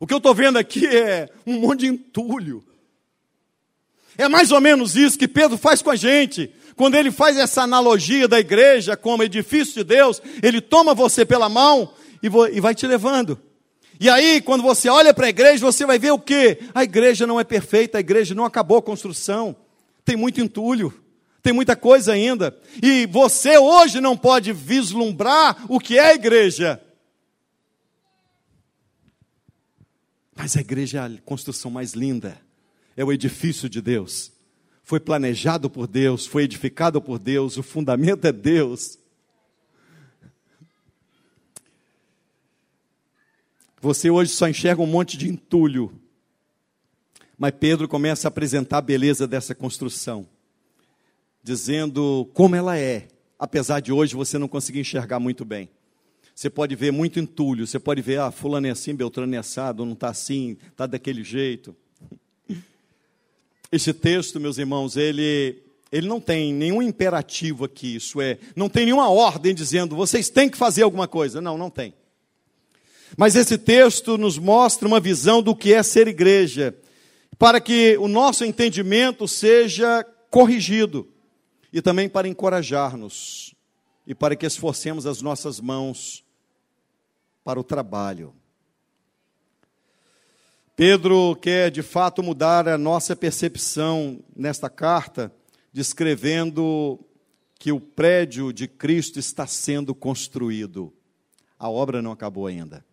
[0.05, 2.63] O que eu estou vendo aqui é um monte de entulho.
[4.15, 6.53] É mais ou menos isso que Pedro faz com a gente.
[6.75, 11.49] Quando ele faz essa analogia da igreja como edifício de Deus, ele toma você pela
[11.49, 11.91] mão
[12.21, 12.29] e
[12.61, 13.39] vai te levando.
[13.99, 16.59] E aí, quando você olha para a igreja, você vai ver o que?
[16.75, 19.55] A igreja não é perfeita, a igreja não acabou a construção,
[20.03, 20.93] tem muito entulho,
[21.41, 22.55] tem muita coisa ainda.
[22.79, 26.79] E você hoje não pode vislumbrar o que é a igreja.
[30.35, 32.37] Mas a igreja é a construção mais linda,
[32.97, 34.33] é o edifício de Deus.
[34.83, 38.99] Foi planejado por Deus, foi edificado por Deus, o fundamento é Deus.
[43.79, 45.91] Você hoje só enxerga um monte de entulho.
[47.37, 50.27] Mas Pedro começa a apresentar a beleza dessa construção,
[51.43, 55.69] dizendo como ela é, apesar de hoje você não conseguir enxergar muito bem.
[56.35, 59.85] Você pode ver muito entulho, você pode ver, ah, fulano é assim, Beltrano é assado,
[59.85, 61.73] não está assim, está daquele jeito.
[63.71, 68.83] Esse texto, meus irmãos, ele, ele não tem nenhum imperativo aqui, isso é, não tem
[68.83, 71.39] nenhuma ordem dizendo, vocês têm que fazer alguma coisa.
[71.39, 71.93] Não, não tem.
[73.15, 76.75] Mas esse texto nos mostra uma visão do que é ser igreja,
[77.39, 81.07] para que o nosso entendimento seja corrigido
[81.71, 83.55] e também para encorajar-nos
[84.05, 86.24] e para que esforcemos as nossas mãos
[87.45, 88.33] para o trabalho.
[90.75, 95.31] Pedro quer de fato mudar a nossa percepção nesta carta,
[95.71, 96.99] descrevendo
[97.59, 100.91] que o prédio de Cristo está sendo construído.
[101.57, 102.83] A obra não acabou ainda.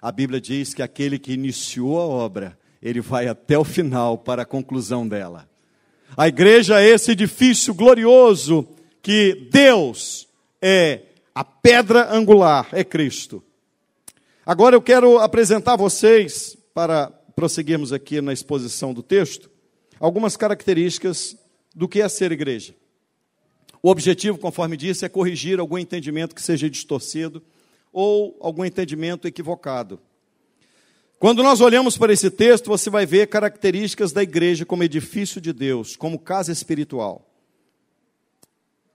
[0.00, 4.42] A Bíblia diz que aquele que iniciou a obra, ele vai até o final para
[4.42, 5.48] a conclusão dela.
[6.16, 8.66] A igreja é esse edifício glorioso
[9.02, 10.26] que Deus
[10.60, 11.02] é
[11.34, 13.44] a pedra angular, é Cristo.
[14.46, 19.50] Agora eu quero apresentar a vocês para prosseguirmos aqui na exposição do texto,
[19.98, 21.34] algumas características
[21.74, 22.74] do que é ser igreja.
[23.82, 27.42] O objetivo, conforme disse, é corrigir algum entendimento que seja distorcido
[27.90, 29.98] ou algum entendimento equivocado.
[31.18, 35.54] Quando nós olhamos para esse texto, você vai ver características da igreja como edifício de
[35.54, 37.26] Deus, como casa espiritual.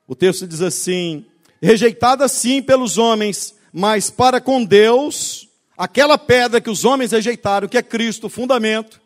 [0.08, 1.26] O texto diz assim:
[1.60, 7.78] rejeitada sim pelos homens, mas para com Deus aquela pedra que os homens rejeitaram, que
[7.78, 9.02] é Cristo, o fundamento,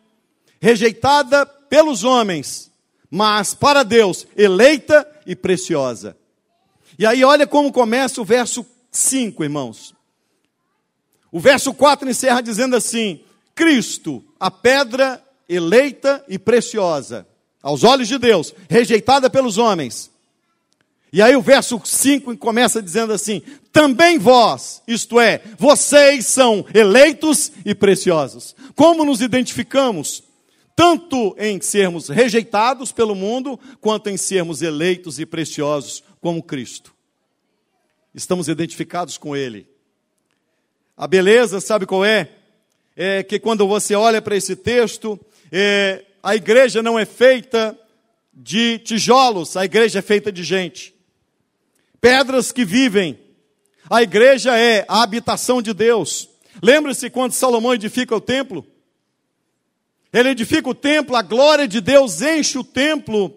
[0.60, 2.70] rejeitada pelos homens,
[3.10, 6.16] mas para Deus, eleita e preciosa.
[6.98, 9.94] E aí, olha como começa o verso 5, irmãos.
[11.30, 13.20] O verso 4 encerra dizendo assim:
[13.54, 17.26] Cristo, a pedra eleita e preciosa,
[17.62, 20.10] aos olhos de Deus, rejeitada pelos homens,
[21.14, 27.52] e aí o verso 5 começa dizendo assim: também vós, isto é, vocês são eleitos
[27.64, 28.56] e preciosos.
[28.74, 30.24] Como nos identificamos?
[30.74, 36.92] Tanto em sermos rejeitados pelo mundo, quanto em sermos eleitos e preciosos como Cristo.
[38.12, 39.68] Estamos identificados com Ele.
[40.96, 42.28] A beleza, sabe qual é?
[42.96, 45.16] É que quando você olha para esse texto,
[45.52, 47.78] é, a igreja não é feita
[48.32, 50.93] de tijolos, a igreja é feita de gente
[52.04, 53.18] pedras que vivem.
[53.88, 56.28] A igreja é a habitação de Deus.
[56.62, 58.62] Lembre-se quando Salomão edifica o templo?
[60.12, 63.34] Ele edifica o templo, a glória de Deus enche o templo.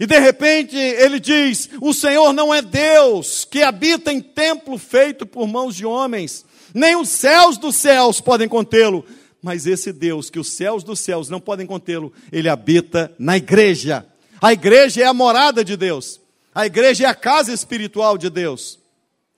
[0.00, 5.24] E de repente ele diz: O Senhor não é Deus que habita em templo feito
[5.24, 9.04] por mãos de homens, nem os céus dos céus podem contê-lo.
[9.40, 14.04] Mas esse Deus que os céus dos céus não podem contê-lo, ele habita na igreja.
[14.42, 16.20] A igreja é a morada de Deus.
[16.58, 18.80] A igreja é a casa espiritual de Deus.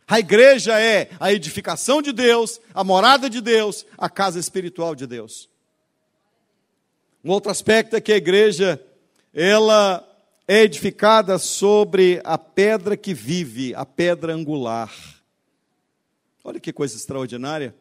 [0.09, 5.07] A igreja é a edificação de Deus, a morada de Deus, a casa espiritual de
[5.07, 5.47] Deus.
[7.23, 8.83] Um outro aspecto é que a igreja,
[9.35, 10.03] ela
[10.49, 14.91] é edificada sobre a pedra que vive, a pedra angular.
[16.43, 17.75] Olha que coisa extraordinária.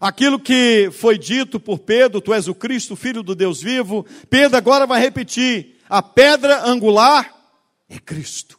[0.00, 4.56] Aquilo que foi dito por Pedro, tu és o Cristo, filho do Deus vivo, Pedro
[4.56, 7.34] agora vai repetir: a pedra angular
[7.88, 8.58] é Cristo.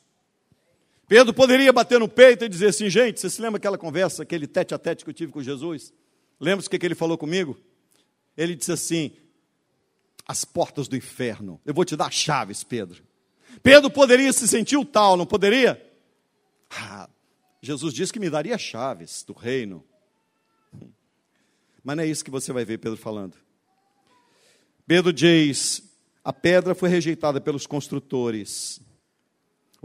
[1.08, 4.48] Pedro poderia bater no peito e dizer assim, gente, você se lembra aquela conversa, aquele
[4.48, 5.94] tete a tete que eu tive com Jesus?
[6.40, 7.58] Lembra-se o que, que ele falou comigo?
[8.36, 9.12] Ele disse assim:
[10.28, 13.04] as portas do inferno, eu vou te dar chaves, Pedro.
[13.62, 15.82] Pedro poderia se sentir o tal, não poderia?
[16.70, 17.10] Ah,
[17.62, 19.84] Jesus disse que me daria chaves do reino.
[21.84, 23.38] Mas não é isso que você vai ver Pedro falando.
[24.88, 25.84] Pedro diz:
[26.24, 28.82] a pedra foi rejeitada pelos construtores,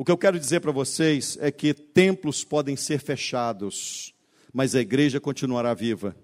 [0.00, 4.14] o que eu quero dizer para vocês é que templos podem ser fechados,
[4.50, 6.16] mas a igreja continuará viva.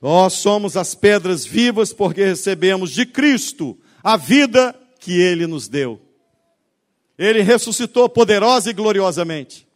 [0.00, 6.00] Nós somos as pedras vivas porque recebemos de Cristo a vida que Ele nos deu.
[7.18, 9.68] Ele ressuscitou poderosa e gloriosamente.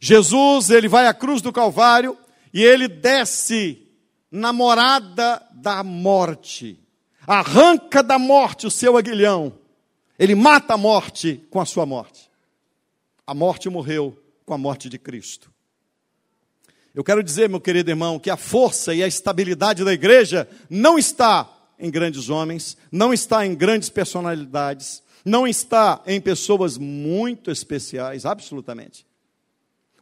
[0.00, 2.18] Jesus, ele vai à cruz do Calvário
[2.52, 3.86] e ele desce
[4.28, 6.80] na morada da morte.
[7.24, 9.52] Arranca da morte o seu aguilhão.
[10.18, 12.29] Ele mata a morte com a sua morte.
[13.30, 15.52] A morte morreu com a morte de Cristo.
[16.92, 20.98] Eu quero dizer, meu querido irmão, que a força e a estabilidade da igreja não
[20.98, 28.26] está em grandes homens, não está em grandes personalidades, não está em pessoas muito especiais,
[28.26, 29.06] absolutamente.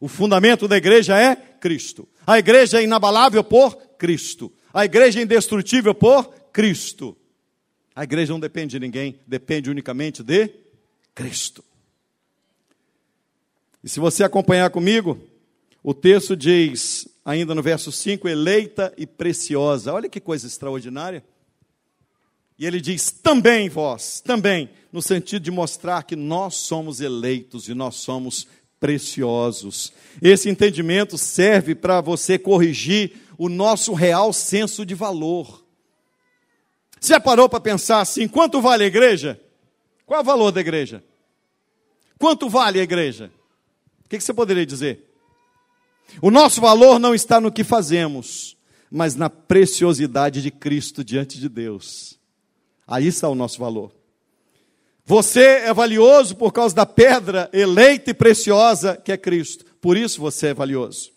[0.01, 2.09] O fundamento da igreja é Cristo.
[2.25, 4.51] A igreja é inabalável por Cristo.
[4.73, 7.15] A igreja é indestrutível por Cristo.
[7.95, 10.49] A igreja não depende de ninguém, depende unicamente de
[11.13, 11.63] Cristo.
[13.83, 15.19] E se você acompanhar comigo,
[15.83, 19.93] o texto diz, ainda no verso 5, eleita e preciosa.
[19.93, 21.23] Olha que coisa extraordinária.
[22.57, 27.73] E ele diz também vós, também, no sentido de mostrar que nós somos eleitos e
[27.73, 28.45] nós somos
[28.79, 29.93] preciosos.
[30.21, 35.65] Esse entendimento serve para você corrigir o nosso real senso de valor.
[36.99, 39.39] Você parou para pensar assim: quanto vale a igreja?
[40.05, 41.01] Qual é o valor da igreja?
[42.19, 43.31] Quanto vale a igreja?
[44.09, 45.07] O que, você poderia dizer?
[46.19, 48.57] O nosso valor não está no que fazemos,
[48.89, 52.17] mas na preciosidade de Cristo diante de Deus.
[52.87, 53.93] Aí está o nosso valor.
[55.05, 59.63] Você é valioso por causa da pedra eleita e preciosa que é Cristo.
[59.79, 61.11] Por isso você é valioso.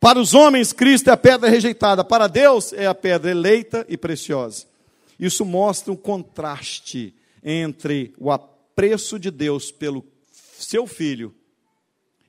[0.00, 2.02] Para os homens, Cristo é a pedra rejeitada.
[2.02, 4.66] Para Deus, é a pedra eleita e preciosa.
[5.20, 7.14] Isso mostra um contraste
[7.44, 10.04] entre o apreço de Deus pelo
[10.58, 11.32] seu filho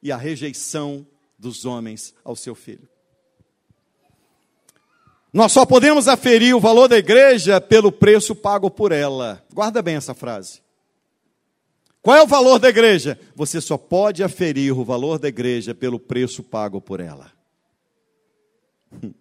[0.02, 1.06] e a rejeição
[1.38, 2.88] dos homens ao seu filho.
[5.32, 9.46] Nós só podemos aferir o valor da igreja pelo preço pago por ela.
[9.54, 10.62] Guarda bem essa frase.
[12.02, 13.20] Qual é o valor da igreja?
[13.36, 17.32] Você só pode aferir o valor da igreja pelo preço pago por ela.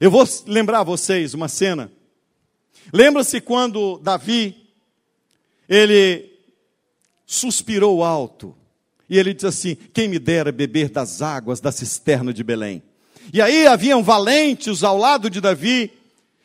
[0.00, 1.90] Eu vou lembrar vocês uma cena.
[2.92, 4.68] Lembra-se quando Davi
[5.68, 6.32] ele
[7.26, 8.56] suspirou alto
[9.08, 12.82] e ele diz assim: Quem me dera beber das águas da cisterna de Belém.
[13.32, 15.92] E aí haviam valentes ao lado de Davi,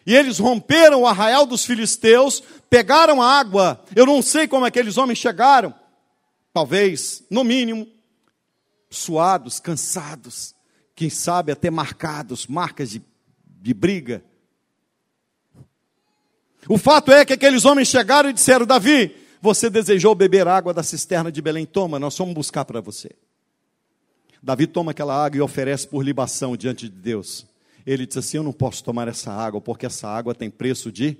[0.06, 3.84] e eles romperam o arraial dos filisteus, pegaram a água.
[3.96, 5.74] Eu não sei como aqueles homens chegaram,
[6.54, 7.88] talvez, no mínimo,
[8.90, 10.54] suados, cansados,
[10.96, 13.02] quem sabe até marcados, marcas de,
[13.46, 14.24] de briga.
[16.68, 20.82] O fato é que aqueles homens chegaram e disseram: Davi, você desejou beber água da
[20.82, 21.66] cisterna de Belém?
[21.66, 23.12] Toma, nós vamos buscar para você.
[24.42, 27.46] Davi toma aquela água e oferece por libação diante de Deus.
[27.86, 31.18] Ele diz assim: Eu não posso tomar essa água, porque essa água tem preço de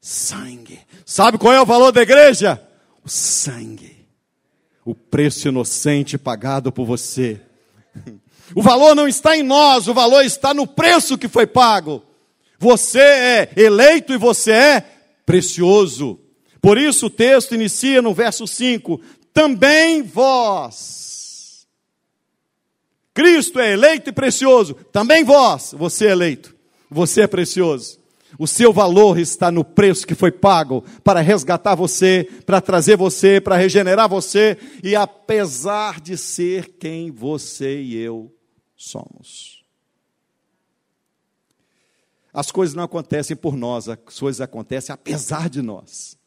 [0.00, 0.80] sangue.
[1.06, 2.60] Sabe qual é o valor da igreja?
[3.04, 4.04] O sangue.
[4.84, 7.40] O preço inocente pagado por você.
[8.52, 12.02] O valor não está em nós, o valor está no preço que foi pago.
[12.58, 14.80] Você é eleito e você é
[15.24, 16.19] precioso.
[16.60, 19.00] Por isso o texto inicia no verso 5:
[19.32, 21.66] Também vós.
[23.14, 24.74] Cristo é eleito e precioso.
[24.92, 26.54] Também vós, você é eleito.
[26.90, 27.98] Você é precioso.
[28.38, 33.40] O seu valor está no preço que foi pago para resgatar você, para trazer você,
[33.40, 38.32] para regenerar você, e apesar de ser quem você e eu
[38.76, 39.64] somos.
[42.32, 46.19] As coisas não acontecem por nós, as coisas acontecem apesar de nós.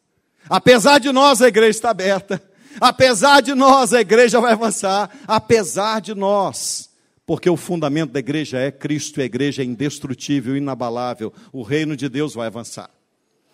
[0.50, 2.42] Apesar de nós, a igreja está aberta.
[2.80, 5.10] Apesar de nós, a igreja vai avançar.
[5.28, 6.90] Apesar de nós.
[7.26, 11.32] Porque o fundamento da igreja é Cristo, a igreja é indestrutível, inabalável.
[11.52, 12.90] O reino de Deus vai avançar.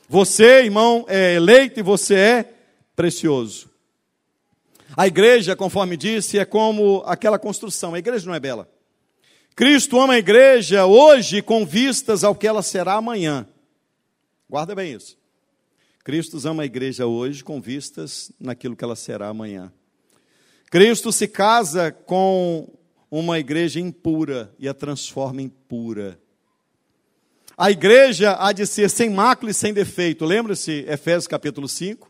[0.07, 2.53] Você, irmão, é eleito e você é
[2.95, 3.69] precioso.
[4.97, 7.93] A igreja, conforme disse, é como aquela construção.
[7.93, 8.67] A igreja não é bela.
[9.55, 13.45] Cristo ama a igreja hoje com vistas ao que ela será amanhã.
[14.49, 15.18] Guarda bem isso.
[16.03, 19.71] Cristo ama a igreja hoje com vistas naquilo que ela será amanhã.
[20.69, 22.67] Cristo se casa com
[23.11, 26.19] uma igreja impura e a transforma em pura.
[27.57, 30.23] A igreja há de ser sem mácula e sem defeito.
[30.23, 32.09] Lembra-se Efésios capítulo 5?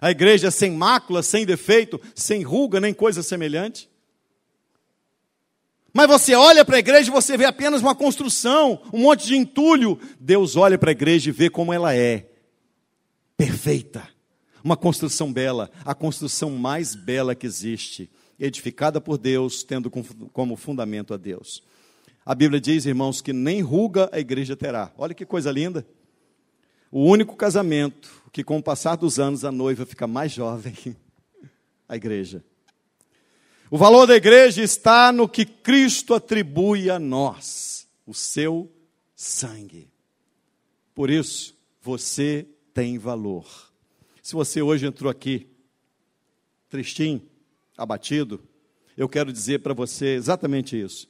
[0.00, 3.90] A igreja sem mácula, sem defeito, sem ruga, nem coisa semelhante.
[5.92, 9.36] Mas você olha para a igreja e você vê apenas uma construção, um monte de
[9.36, 9.98] entulho.
[10.20, 12.26] Deus olha para a igreja e vê como ela é.
[13.36, 14.08] Perfeita.
[14.64, 19.90] Uma construção bela, a construção mais bela que existe, edificada por Deus, tendo
[20.32, 21.62] como fundamento a Deus.
[22.24, 24.92] A Bíblia diz, irmãos, que nem ruga a igreja terá.
[24.98, 25.86] Olha que coisa linda.
[26.90, 30.74] O único casamento que, com o passar dos anos, a noiva fica mais jovem,
[31.88, 32.44] a igreja.
[33.70, 38.72] O valor da igreja está no que Cristo atribui a nós, o seu
[39.14, 39.88] sangue.
[40.94, 42.46] Por isso, você
[42.76, 43.46] tem valor.
[44.22, 45.46] Se você hoje entrou aqui
[46.68, 47.22] tristinho,
[47.74, 48.38] abatido,
[48.98, 51.08] eu quero dizer para você exatamente isso.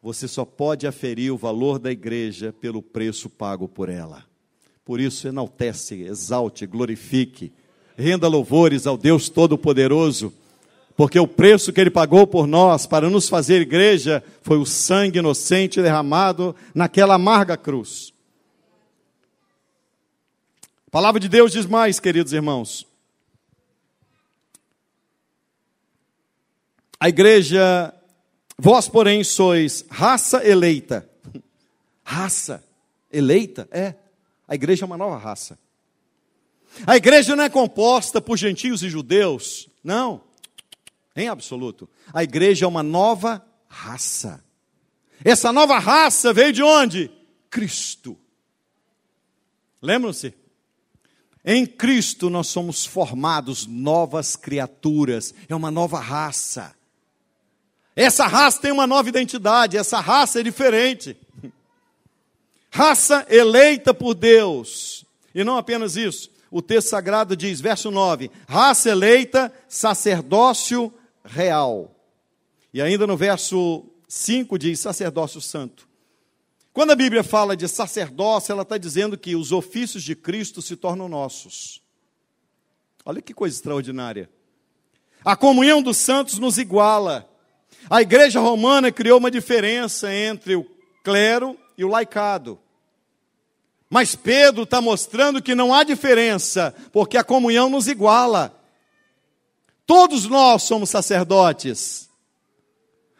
[0.00, 4.24] Você só pode aferir o valor da igreja pelo preço pago por ela.
[4.84, 7.52] Por isso, enaltece, exalte, glorifique,
[7.96, 10.32] renda louvores ao Deus Todo-Poderoso
[10.96, 15.18] porque o preço que ele pagou por nós para nos fazer igreja foi o sangue
[15.18, 18.12] inocente derramado naquela amarga cruz.
[20.88, 22.86] A palavra de Deus diz mais, queridos irmãos.
[26.98, 27.94] A igreja,
[28.58, 31.08] vós, porém, sois raça eleita.
[32.02, 32.64] Raça
[33.12, 33.68] eleita?
[33.70, 33.94] É.
[34.48, 35.58] A igreja é uma nova raça.
[36.86, 39.68] A igreja não é composta por gentios e judeus.
[39.84, 40.22] Não
[41.14, 41.88] em absoluto.
[42.14, 44.42] A igreja é uma nova raça.
[45.24, 47.10] Essa nova raça veio de onde?
[47.50, 48.16] Cristo.
[49.82, 50.32] Lembram-se?
[51.50, 56.74] Em Cristo nós somos formados novas criaturas, é uma nova raça.
[57.96, 61.16] Essa raça tem uma nova identidade, essa raça é diferente.
[62.70, 65.06] Raça eleita por Deus.
[65.34, 66.30] E não apenas isso.
[66.50, 70.92] O texto sagrado diz, verso 9: raça eleita, sacerdócio
[71.24, 71.90] real.
[72.74, 75.87] E ainda no verso 5 diz sacerdócio santo.
[76.78, 80.76] Quando a Bíblia fala de sacerdócio, ela está dizendo que os ofícios de Cristo se
[80.76, 81.82] tornam nossos.
[83.04, 84.30] Olha que coisa extraordinária.
[85.24, 87.28] A comunhão dos santos nos iguala.
[87.90, 90.64] A igreja romana criou uma diferença entre o
[91.02, 92.60] clero e o laicado.
[93.90, 98.56] Mas Pedro está mostrando que não há diferença, porque a comunhão nos iguala.
[99.84, 102.07] Todos nós somos sacerdotes.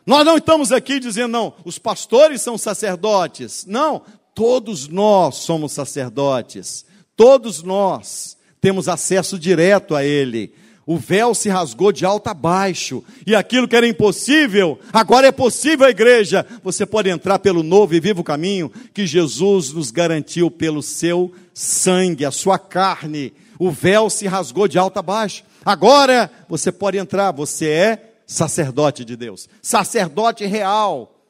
[0.08, 3.66] Nós não estamos aqui dizendo, não, os pastores são sacerdotes.
[3.66, 4.00] Não,
[4.34, 6.86] todos nós somos sacerdotes.
[7.14, 10.54] Todos nós temos acesso direto a Ele.
[10.86, 13.04] O véu se rasgou de alto a baixo.
[13.26, 16.46] E aquilo que era impossível, agora é possível a igreja.
[16.64, 22.24] Você pode entrar pelo novo e vivo caminho que Jesus nos garantiu pelo seu sangue,
[22.24, 23.34] a sua carne.
[23.58, 25.44] O véu se rasgou de alto a baixo.
[25.66, 31.24] Agora você pode entrar, você é sacerdote de Deus, sacerdote real.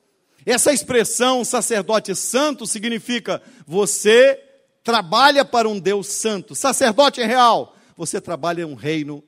[0.44, 4.42] Essa expressão sacerdote santo significa você
[4.82, 6.55] trabalha para um Deus santo.
[6.55, 9.22] Sacerdote real, você trabalha em um reino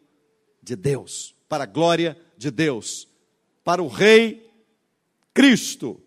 [0.60, 3.06] de Deus, para a glória de Deus,
[3.62, 4.50] para o Rei
[5.32, 6.00] Cristo.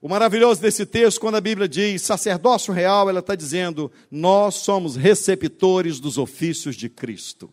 [0.00, 4.96] O maravilhoso desse texto, quando a Bíblia diz sacerdócio real, ela está dizendo: nós somos
[4.96, 7.52] receptores dos ofícios de Cristo.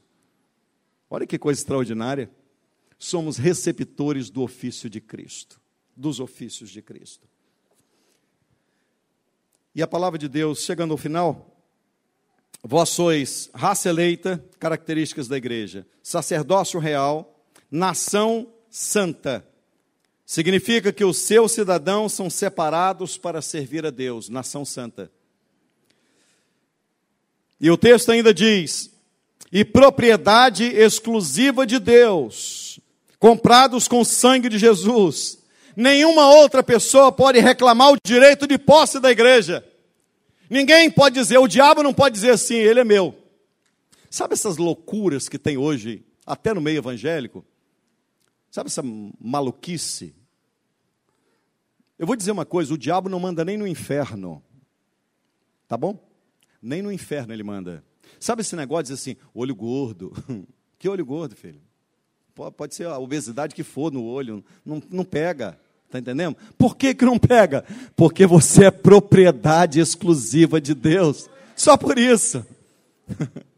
[1.10, 2.30] Olha que coisa extraordinária.
[2.98, 5.60] Somos receptores do ofício de Cristo,
[5.96, 7.28] dos ofícios de Cristo.
[9.74, 11.50] E a palavra de Deus, chegando ao final,
[12.64, 17.42] Vós sois raça eleita, características da igreja, sacerdócio real,
[17.72, 19.46] nação santa.
[20.26, 25.10] Significa que os seus cidadãos são separados para servir a Deus, nação santa.
[27.62, 28.92] E o texto ainda diz:
[29.52, 32.80] e propriedade exclusiva de Deus,
[33.18, 35.40] comprados com o sangue de Jesus.
[35.76, 39.66] Nenhuma outra pessoa pode reclamar o direito de posse da igreja.
[40.50, 43.16] Ninguém pode dizer, o diabo não pode dizer assim, ele é meu.
[44.10, 47.46] Sabe essas loucuras que tem hoje, até no meio evangélico?
[48.50, 50.16] Sabe essa maluquice?
[52.00, 54.44] Eu vou dizer uma coisa: o diabo não manda nem no inferno.
[55.68, 56.04] Tá bom?
[56.62, 57.84] Nem no inferno ele manda.
[58.20, 60.14] Sabe esse negócio de assim, olho gordo?
[60.80, 61.62] que olho gordo, filho?
[62.56, 65.60] Pode ser a obesidade que for no olho, não, não pega.
[65.86, 66.38] Está entendendo?
[66.58, 67.66] Por que, que não pega?
[67.96, 71.30] Porque você é propriedade exclusiva de Deus.
[71.56, 72.46] Só por isso.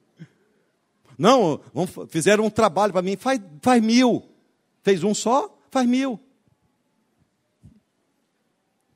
[1.17, 4.23] Não, vamos, fizeram um trabalho para mim, faz, faz mil.
[4.81, 5.55] Fez um só?
[5.69, 6.19] Faz mil.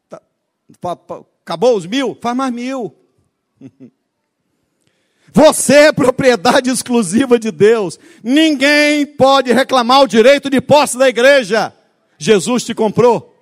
[0.10, 0.20] Tá,
[0.82, 2.18] pa, pa, acabou os mil?
[2.20, 2.96] Faz mais mil.
[5.36, 8.00] Você é propriedade exclusiva de Deus.
[8.24, 11.74] Ninguém pode reclamar o direito de posse da igreja.
[12.18, 13.36] Jesus te comprou.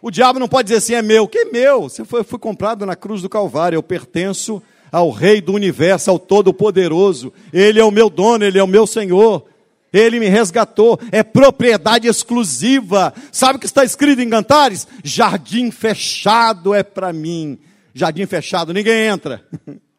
[0.00, 1.28] O diabo não pode dizer assim, é meu.
[1.28, 1.82] Que é meu?
[1.82, 3.76] Você foi, foi comprado na cruz do Calvário.
[3.76, 7.34] Eu pertenço ao Rei do universo, ao Todo-Poderoso.
[7.52, 9.44] Ele é o meu dono, ele é o meu Senhor.
[9.92, 13.12] Ele me resgatou, é propriedade exclusiva.
[13.30, 14.88] Sabe o que está escrito em Cantares?
[15.04, 17.58] Jardim fechado é para mim.
[17.92, 19.44] Jardim fechado, ninguém entra.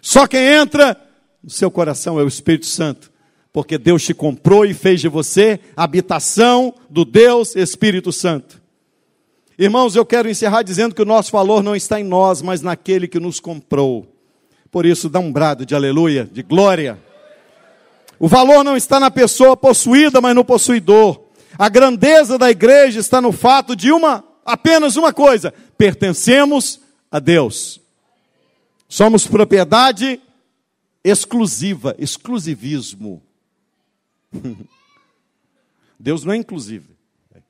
[0.00, 0.96] Só quem entra
[1.42, 3.10] no seu coração é o Espírito Santo
[3.52, 8.62] porque Deus te comprou e fez de você habitação do Deus Espírito Santo.
[9.58, 13.08] Irmãos, eu quero encerrar dizendo que o nosso valor não está em nós, mas naquele
[13.08, 14.06] que nos comprou.
[14.70, 17.00] Por isso, dá um brado de aleluia, de glória.
[18.20, 21.20] O valor não está na pessoa possuída, mas no possuidor.
[21.58, 26.80] A grandeza da igreja está no fato de uma, apenas uma coisa: pertencemos
[27.10, 27.80] a Deus.
[28.88, 30.20] Somos propriedade
[31.04, 33.22] exclusiva, exclusivismo.
[36.00, 36.90] Deus não é inclusivo,
[37.34, 37.40] é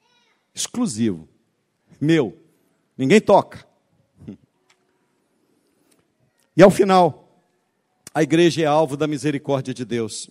[0.55, 1.29] exclusivo.
[2.01, 2.37] Meu,
[2.97, 3.67] ninguém toca.
[6.57, 7.29] E ao final,
[8.13, 10.29] a igreja é alvo da misericórdia de Deus.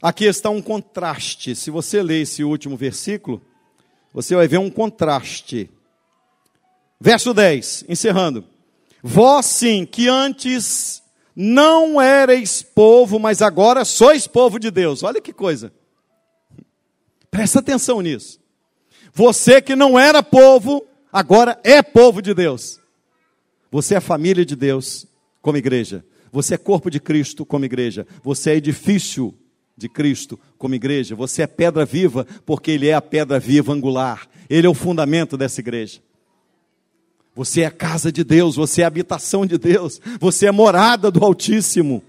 [0.00, 1.54] Aqui está um contraste.
[1.54, 3.42] Se você ler esse último versículo,
[4.14, 5.68] você vai ver um contraste.
[6.98, 8.46] Verso 10, encerrando.
[9.02, 11.02] Vós sim, que antes
[11.34, 15.02] não erais povo, mas agora sois povo de Deus.
[15.02, 15.72] Olha que coisa.
[17.30, 18.40] Presta atenção nisso.
[19.12, 22.80] Você que não era povo, agora é povo de Deus.
[23.70, 25.06] Você é família de Deus
[25.40, 26.04] como igreja.
[26.32, 28.06] Você é corpo de Cristo como igreja.
[28.22, 29.34] Você é edifício
[29.76, 31.14] de Cristo como igreja.
[31.14, 34.28] Você é pedra viva porque Ele é a pedra viva angular.
[34.48, 36.00] Ele é o fundamento dessa igreja.
[37.40, 41.10] Você é a casa de Deus, você é a habitação de Deus, você é morada
[41.10, 42.04] do Altíssimo.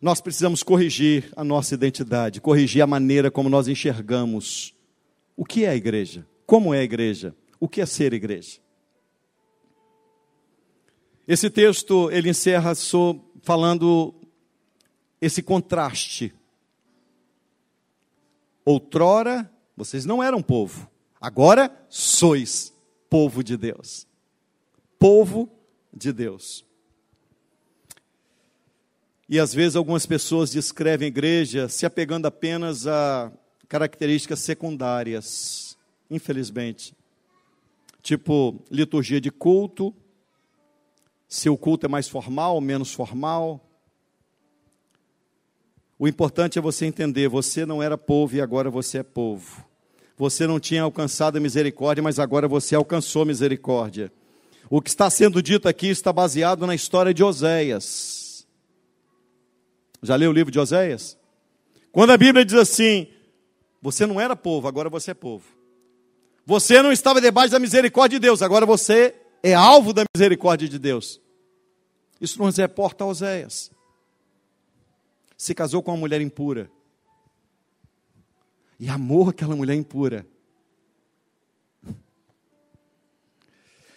[0.00, 4.72] Nós precisamos corrigir a nossa identidade, corrigir a maneira como nós enxergamos
[5.36, 8.60] o que é a igreja, como é a igreja, o que é ser igreja.
[11.26, 12.72] Esse texto ele encerra
[13.42, 14.14] falando
[15.20, 16.32] esse contraste.
[18.64, 20.88] Outrora vocês não eram povo,
[21.20, 22.72] agora sois
[23.08, 24.06] povo de Deus.
[24.98, 25.50] Povo
[25.92, 26.64] de Deus.
[29.28, 33.32] E às vezes algumas pessoas descrevem a igreja se apegando apenas a
[33.68, 35.76] características secundárias,
[36.08, 36.94] infelizmente.
[38.00, 39.92] Tipo, liturgia de culto,
[41.28, 43.68] se o culto é mais formal menos formal.
[45.98, 49.65] O importante é você entender: você não era povo e agora você é povo.
[50.16, 54.10] Você não tinha alcançado a misericórdia, mas agora você alcançou misericórdia.
[54.70, 58.46] O que está sendo dito aqui está baseado na história de Oséias.
[60.02, 61.18] Já leu o livro de Oséias?
[61.92, 63.08] Quando a Bíblia diz assim:
[63.82, 65.44] Você não era povo, agora você é povo.
[66.44, 70.78] Você não estava debaixo da misericórdia de Deus, agora você é alvo da misericórdia de
[70.78, 71.20] Deus.
[72.20, 73.70] Isso nos reporta a Oséias.
[75.36, 76.70] Se casou com uma mulher impura.
[78.78, 80.26] E amou aquela mulher impura.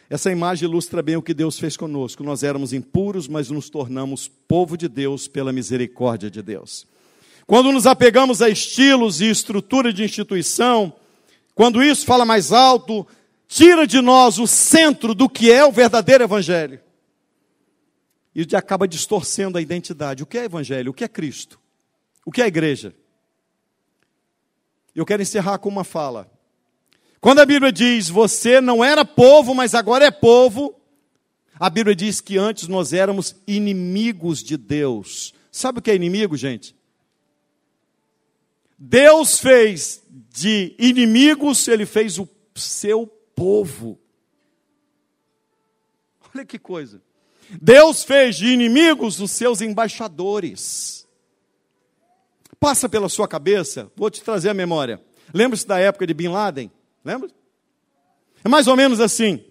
[0.10, 2.24] Essa imagem ilustra bem o que Deus fez conosco.
[2.24, 6.88] Nós éramos impuros, mas nos tornamos povo de Deus pela misericórdia de Deus.
[7.46, 10.94] Quando nos apegamos a estilos e estrutura de instituição,
[11.54, 13.06] quando isso fala mais alto,
[13.48, 16.80] tira de nós o centro do que é o verdadeiro evangelho.
[18.34, 20.24] E acaba distorcendo a identidade.
[20.24, 20.92] O que é evangelho?
[20.92, 21.60] O que é Cristo?
[22.26, 22.96] O que é igreja?
[25.00, 26.30] Eu quero encerrar com uma fala.
[27.22, 30.76] Quando a Bíblia diz, você não era povo, mas agora é povo,
[31.58, 35.34] a Bíblia diz que antes nós éramos inimigos de Deus.
[35.50, 36.76] Sabe o que é inimigo, gente?
[38.78, 43.98] Deus fez de inimigos, ele fez o seu povo.
[46.36, 47.02] Olha que coisa.
[47.62, 51.08] Deus fez de inimigos os seus embaixadores.
[52.60, 55.02] Passa pela sua cabeça, vou te trazer a memória.
[55.34, 56.72] Lembra-se da época de Bin Laden?
[57.04, 57.30] Lembra?
[58.44, 59.44] É mais ou menos assim.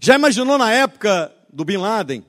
[0.00, 2.24] Já imaginou na época do Bin Laden?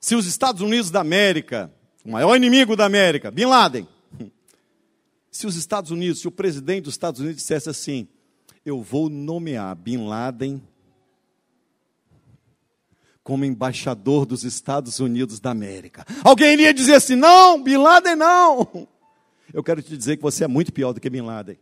[0.00, 1.72] Se os Estados Unidos da América,
[2.04, 3.86] o maior inimigo da América, Bin Laden,
[5.30, 8.08] se os Estados Unidos, se o presidente dos Estados Unidos dissesse assim:
[8.64, 10.62] Eu vou nomear Bin Laden
[13.30, 16.04] como embaixador dos Estados Unidos da América.
[16.24, 18.88] Alguém iria dizer assim: Não, Bin Laden não.
[19.54, 21.56] Eu quero te dizer que você é muito pior do que Bin Laden.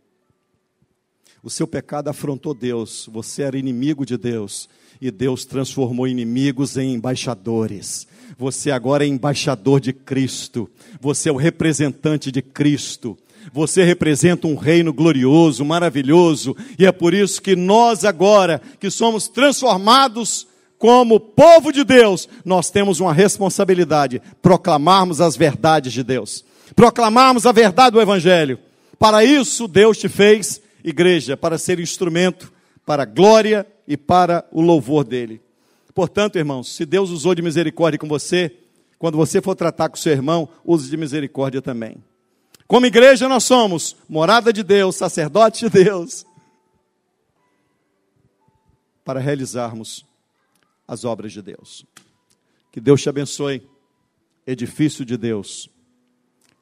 [1.43, 4.67] O seu pecado afrontou Deus, você era inimigo de Deus,
[4.99, 8.07] e Deus transformou inimigos em embaixadores.
[8.35, 10.67] Você agora é embaixador de Cristo,
[10.99, 13.15] você é o representante de Cristo.
[13.53, 19.27] Você representa um reino glorioso, maravilhoso, e é por isso que nós agora, que somos
[19.27, 20.48] transformados
[20.79, 26.45] como povo de Deus, nós temos uma responsabilidade, proclamarmos as verdades de Deus.
[26.73, 28.57] Proclamarmos a verdade do evangelho.
[28.97, 32.51] Para isso Deus te fez igreja, para ser instrumento
[32.85, 35.41] para a glória e para o louvor dele.
[35.93, 38.55] Portanto, irmãos, se Deus usou de misericórdia com você,
[38.97, 41.97] quando você for tratar com seu irmão, use de misericórdia também.
[42.67, 46.25] Como igreja, nós somos morada de Deus, sacerdote de Deus,
[49.03, 50.08] para realizarmos
[50.89, 51.85] as obras de Deus.
[52.71, 53.69] Que Deus te abençoe,
[54.45, 55.69] edifício de Deus,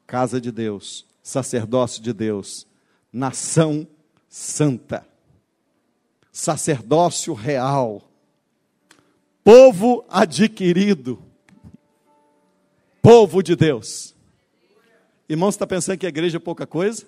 [0.06, 2.66] casa de Deus, sacerdócio de Deus,
[3.10, 3.88] nação
[4.28, 5.08] santa,
[6.30, 8.06] sacerdócio real,
[9.42, 11.22] povo adquirido,
[13.00, 14.14] povo de Deus.
[15.26, 17.06] Irmão, está pensando que a igreja é pouca coisa?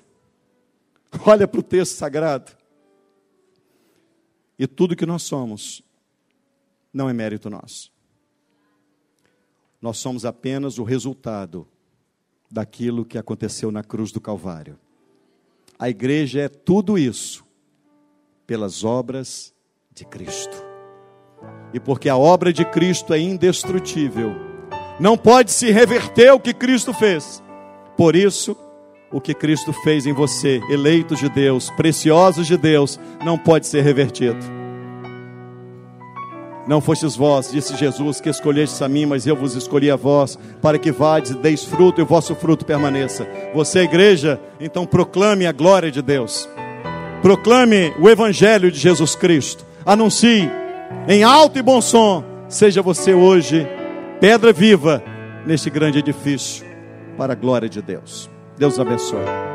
[1.27, 2.51] Olha para o texto sagrado.
[4.59, 5.83] E tudo que nós somos
[6.93, 7.93] não é mérito nosso.
[9.81, 11.67] Nós somos apenas o resultado
[12.51, 14.79] daquilo que aconteceu na cruz do Calvário.
[15.79, 17.45] A igreja é tudo isso
[18.47, 19.55] pelas obras
[19.95, 20.65] de Cristo.
[21.73, 24.35] E porque a obra de Cristo é indestrutível,
[24.99, 27.43] não pode se reverter o que Cristo fez.
[27.97, 28.57] Por isso,
[29.11, 33.83] o que Cristo fez em você, eleitos de Deus, preciosos de Deus, não pode ser
[33.83, 34.60] revertido.
[36.67, 40.39] Não fostes vós, disse Jesus, que escolhestes a mim, mas eu vos escolhi a vós,
[40.61, 43.27] para que vades e deis fruto e o vosso fruto permaneça.
[43.55, 46.49] Você, igreja, então proclame a glória de Deus.
[47.23, 49.65] Proclame o evangelho de Jesus Cristo.
[49.85, 50.51] Anuncie
[51.09, 52.23] em alto e bom som.
[52.49, 53.67] Seja você hoje
[54.21, 55.03] pedra viva
[55.47, 56.65] neste grande edifício,
[57.17, 58.29] para a glória de Deus.
[58.59, 59.50] Deus abençoe.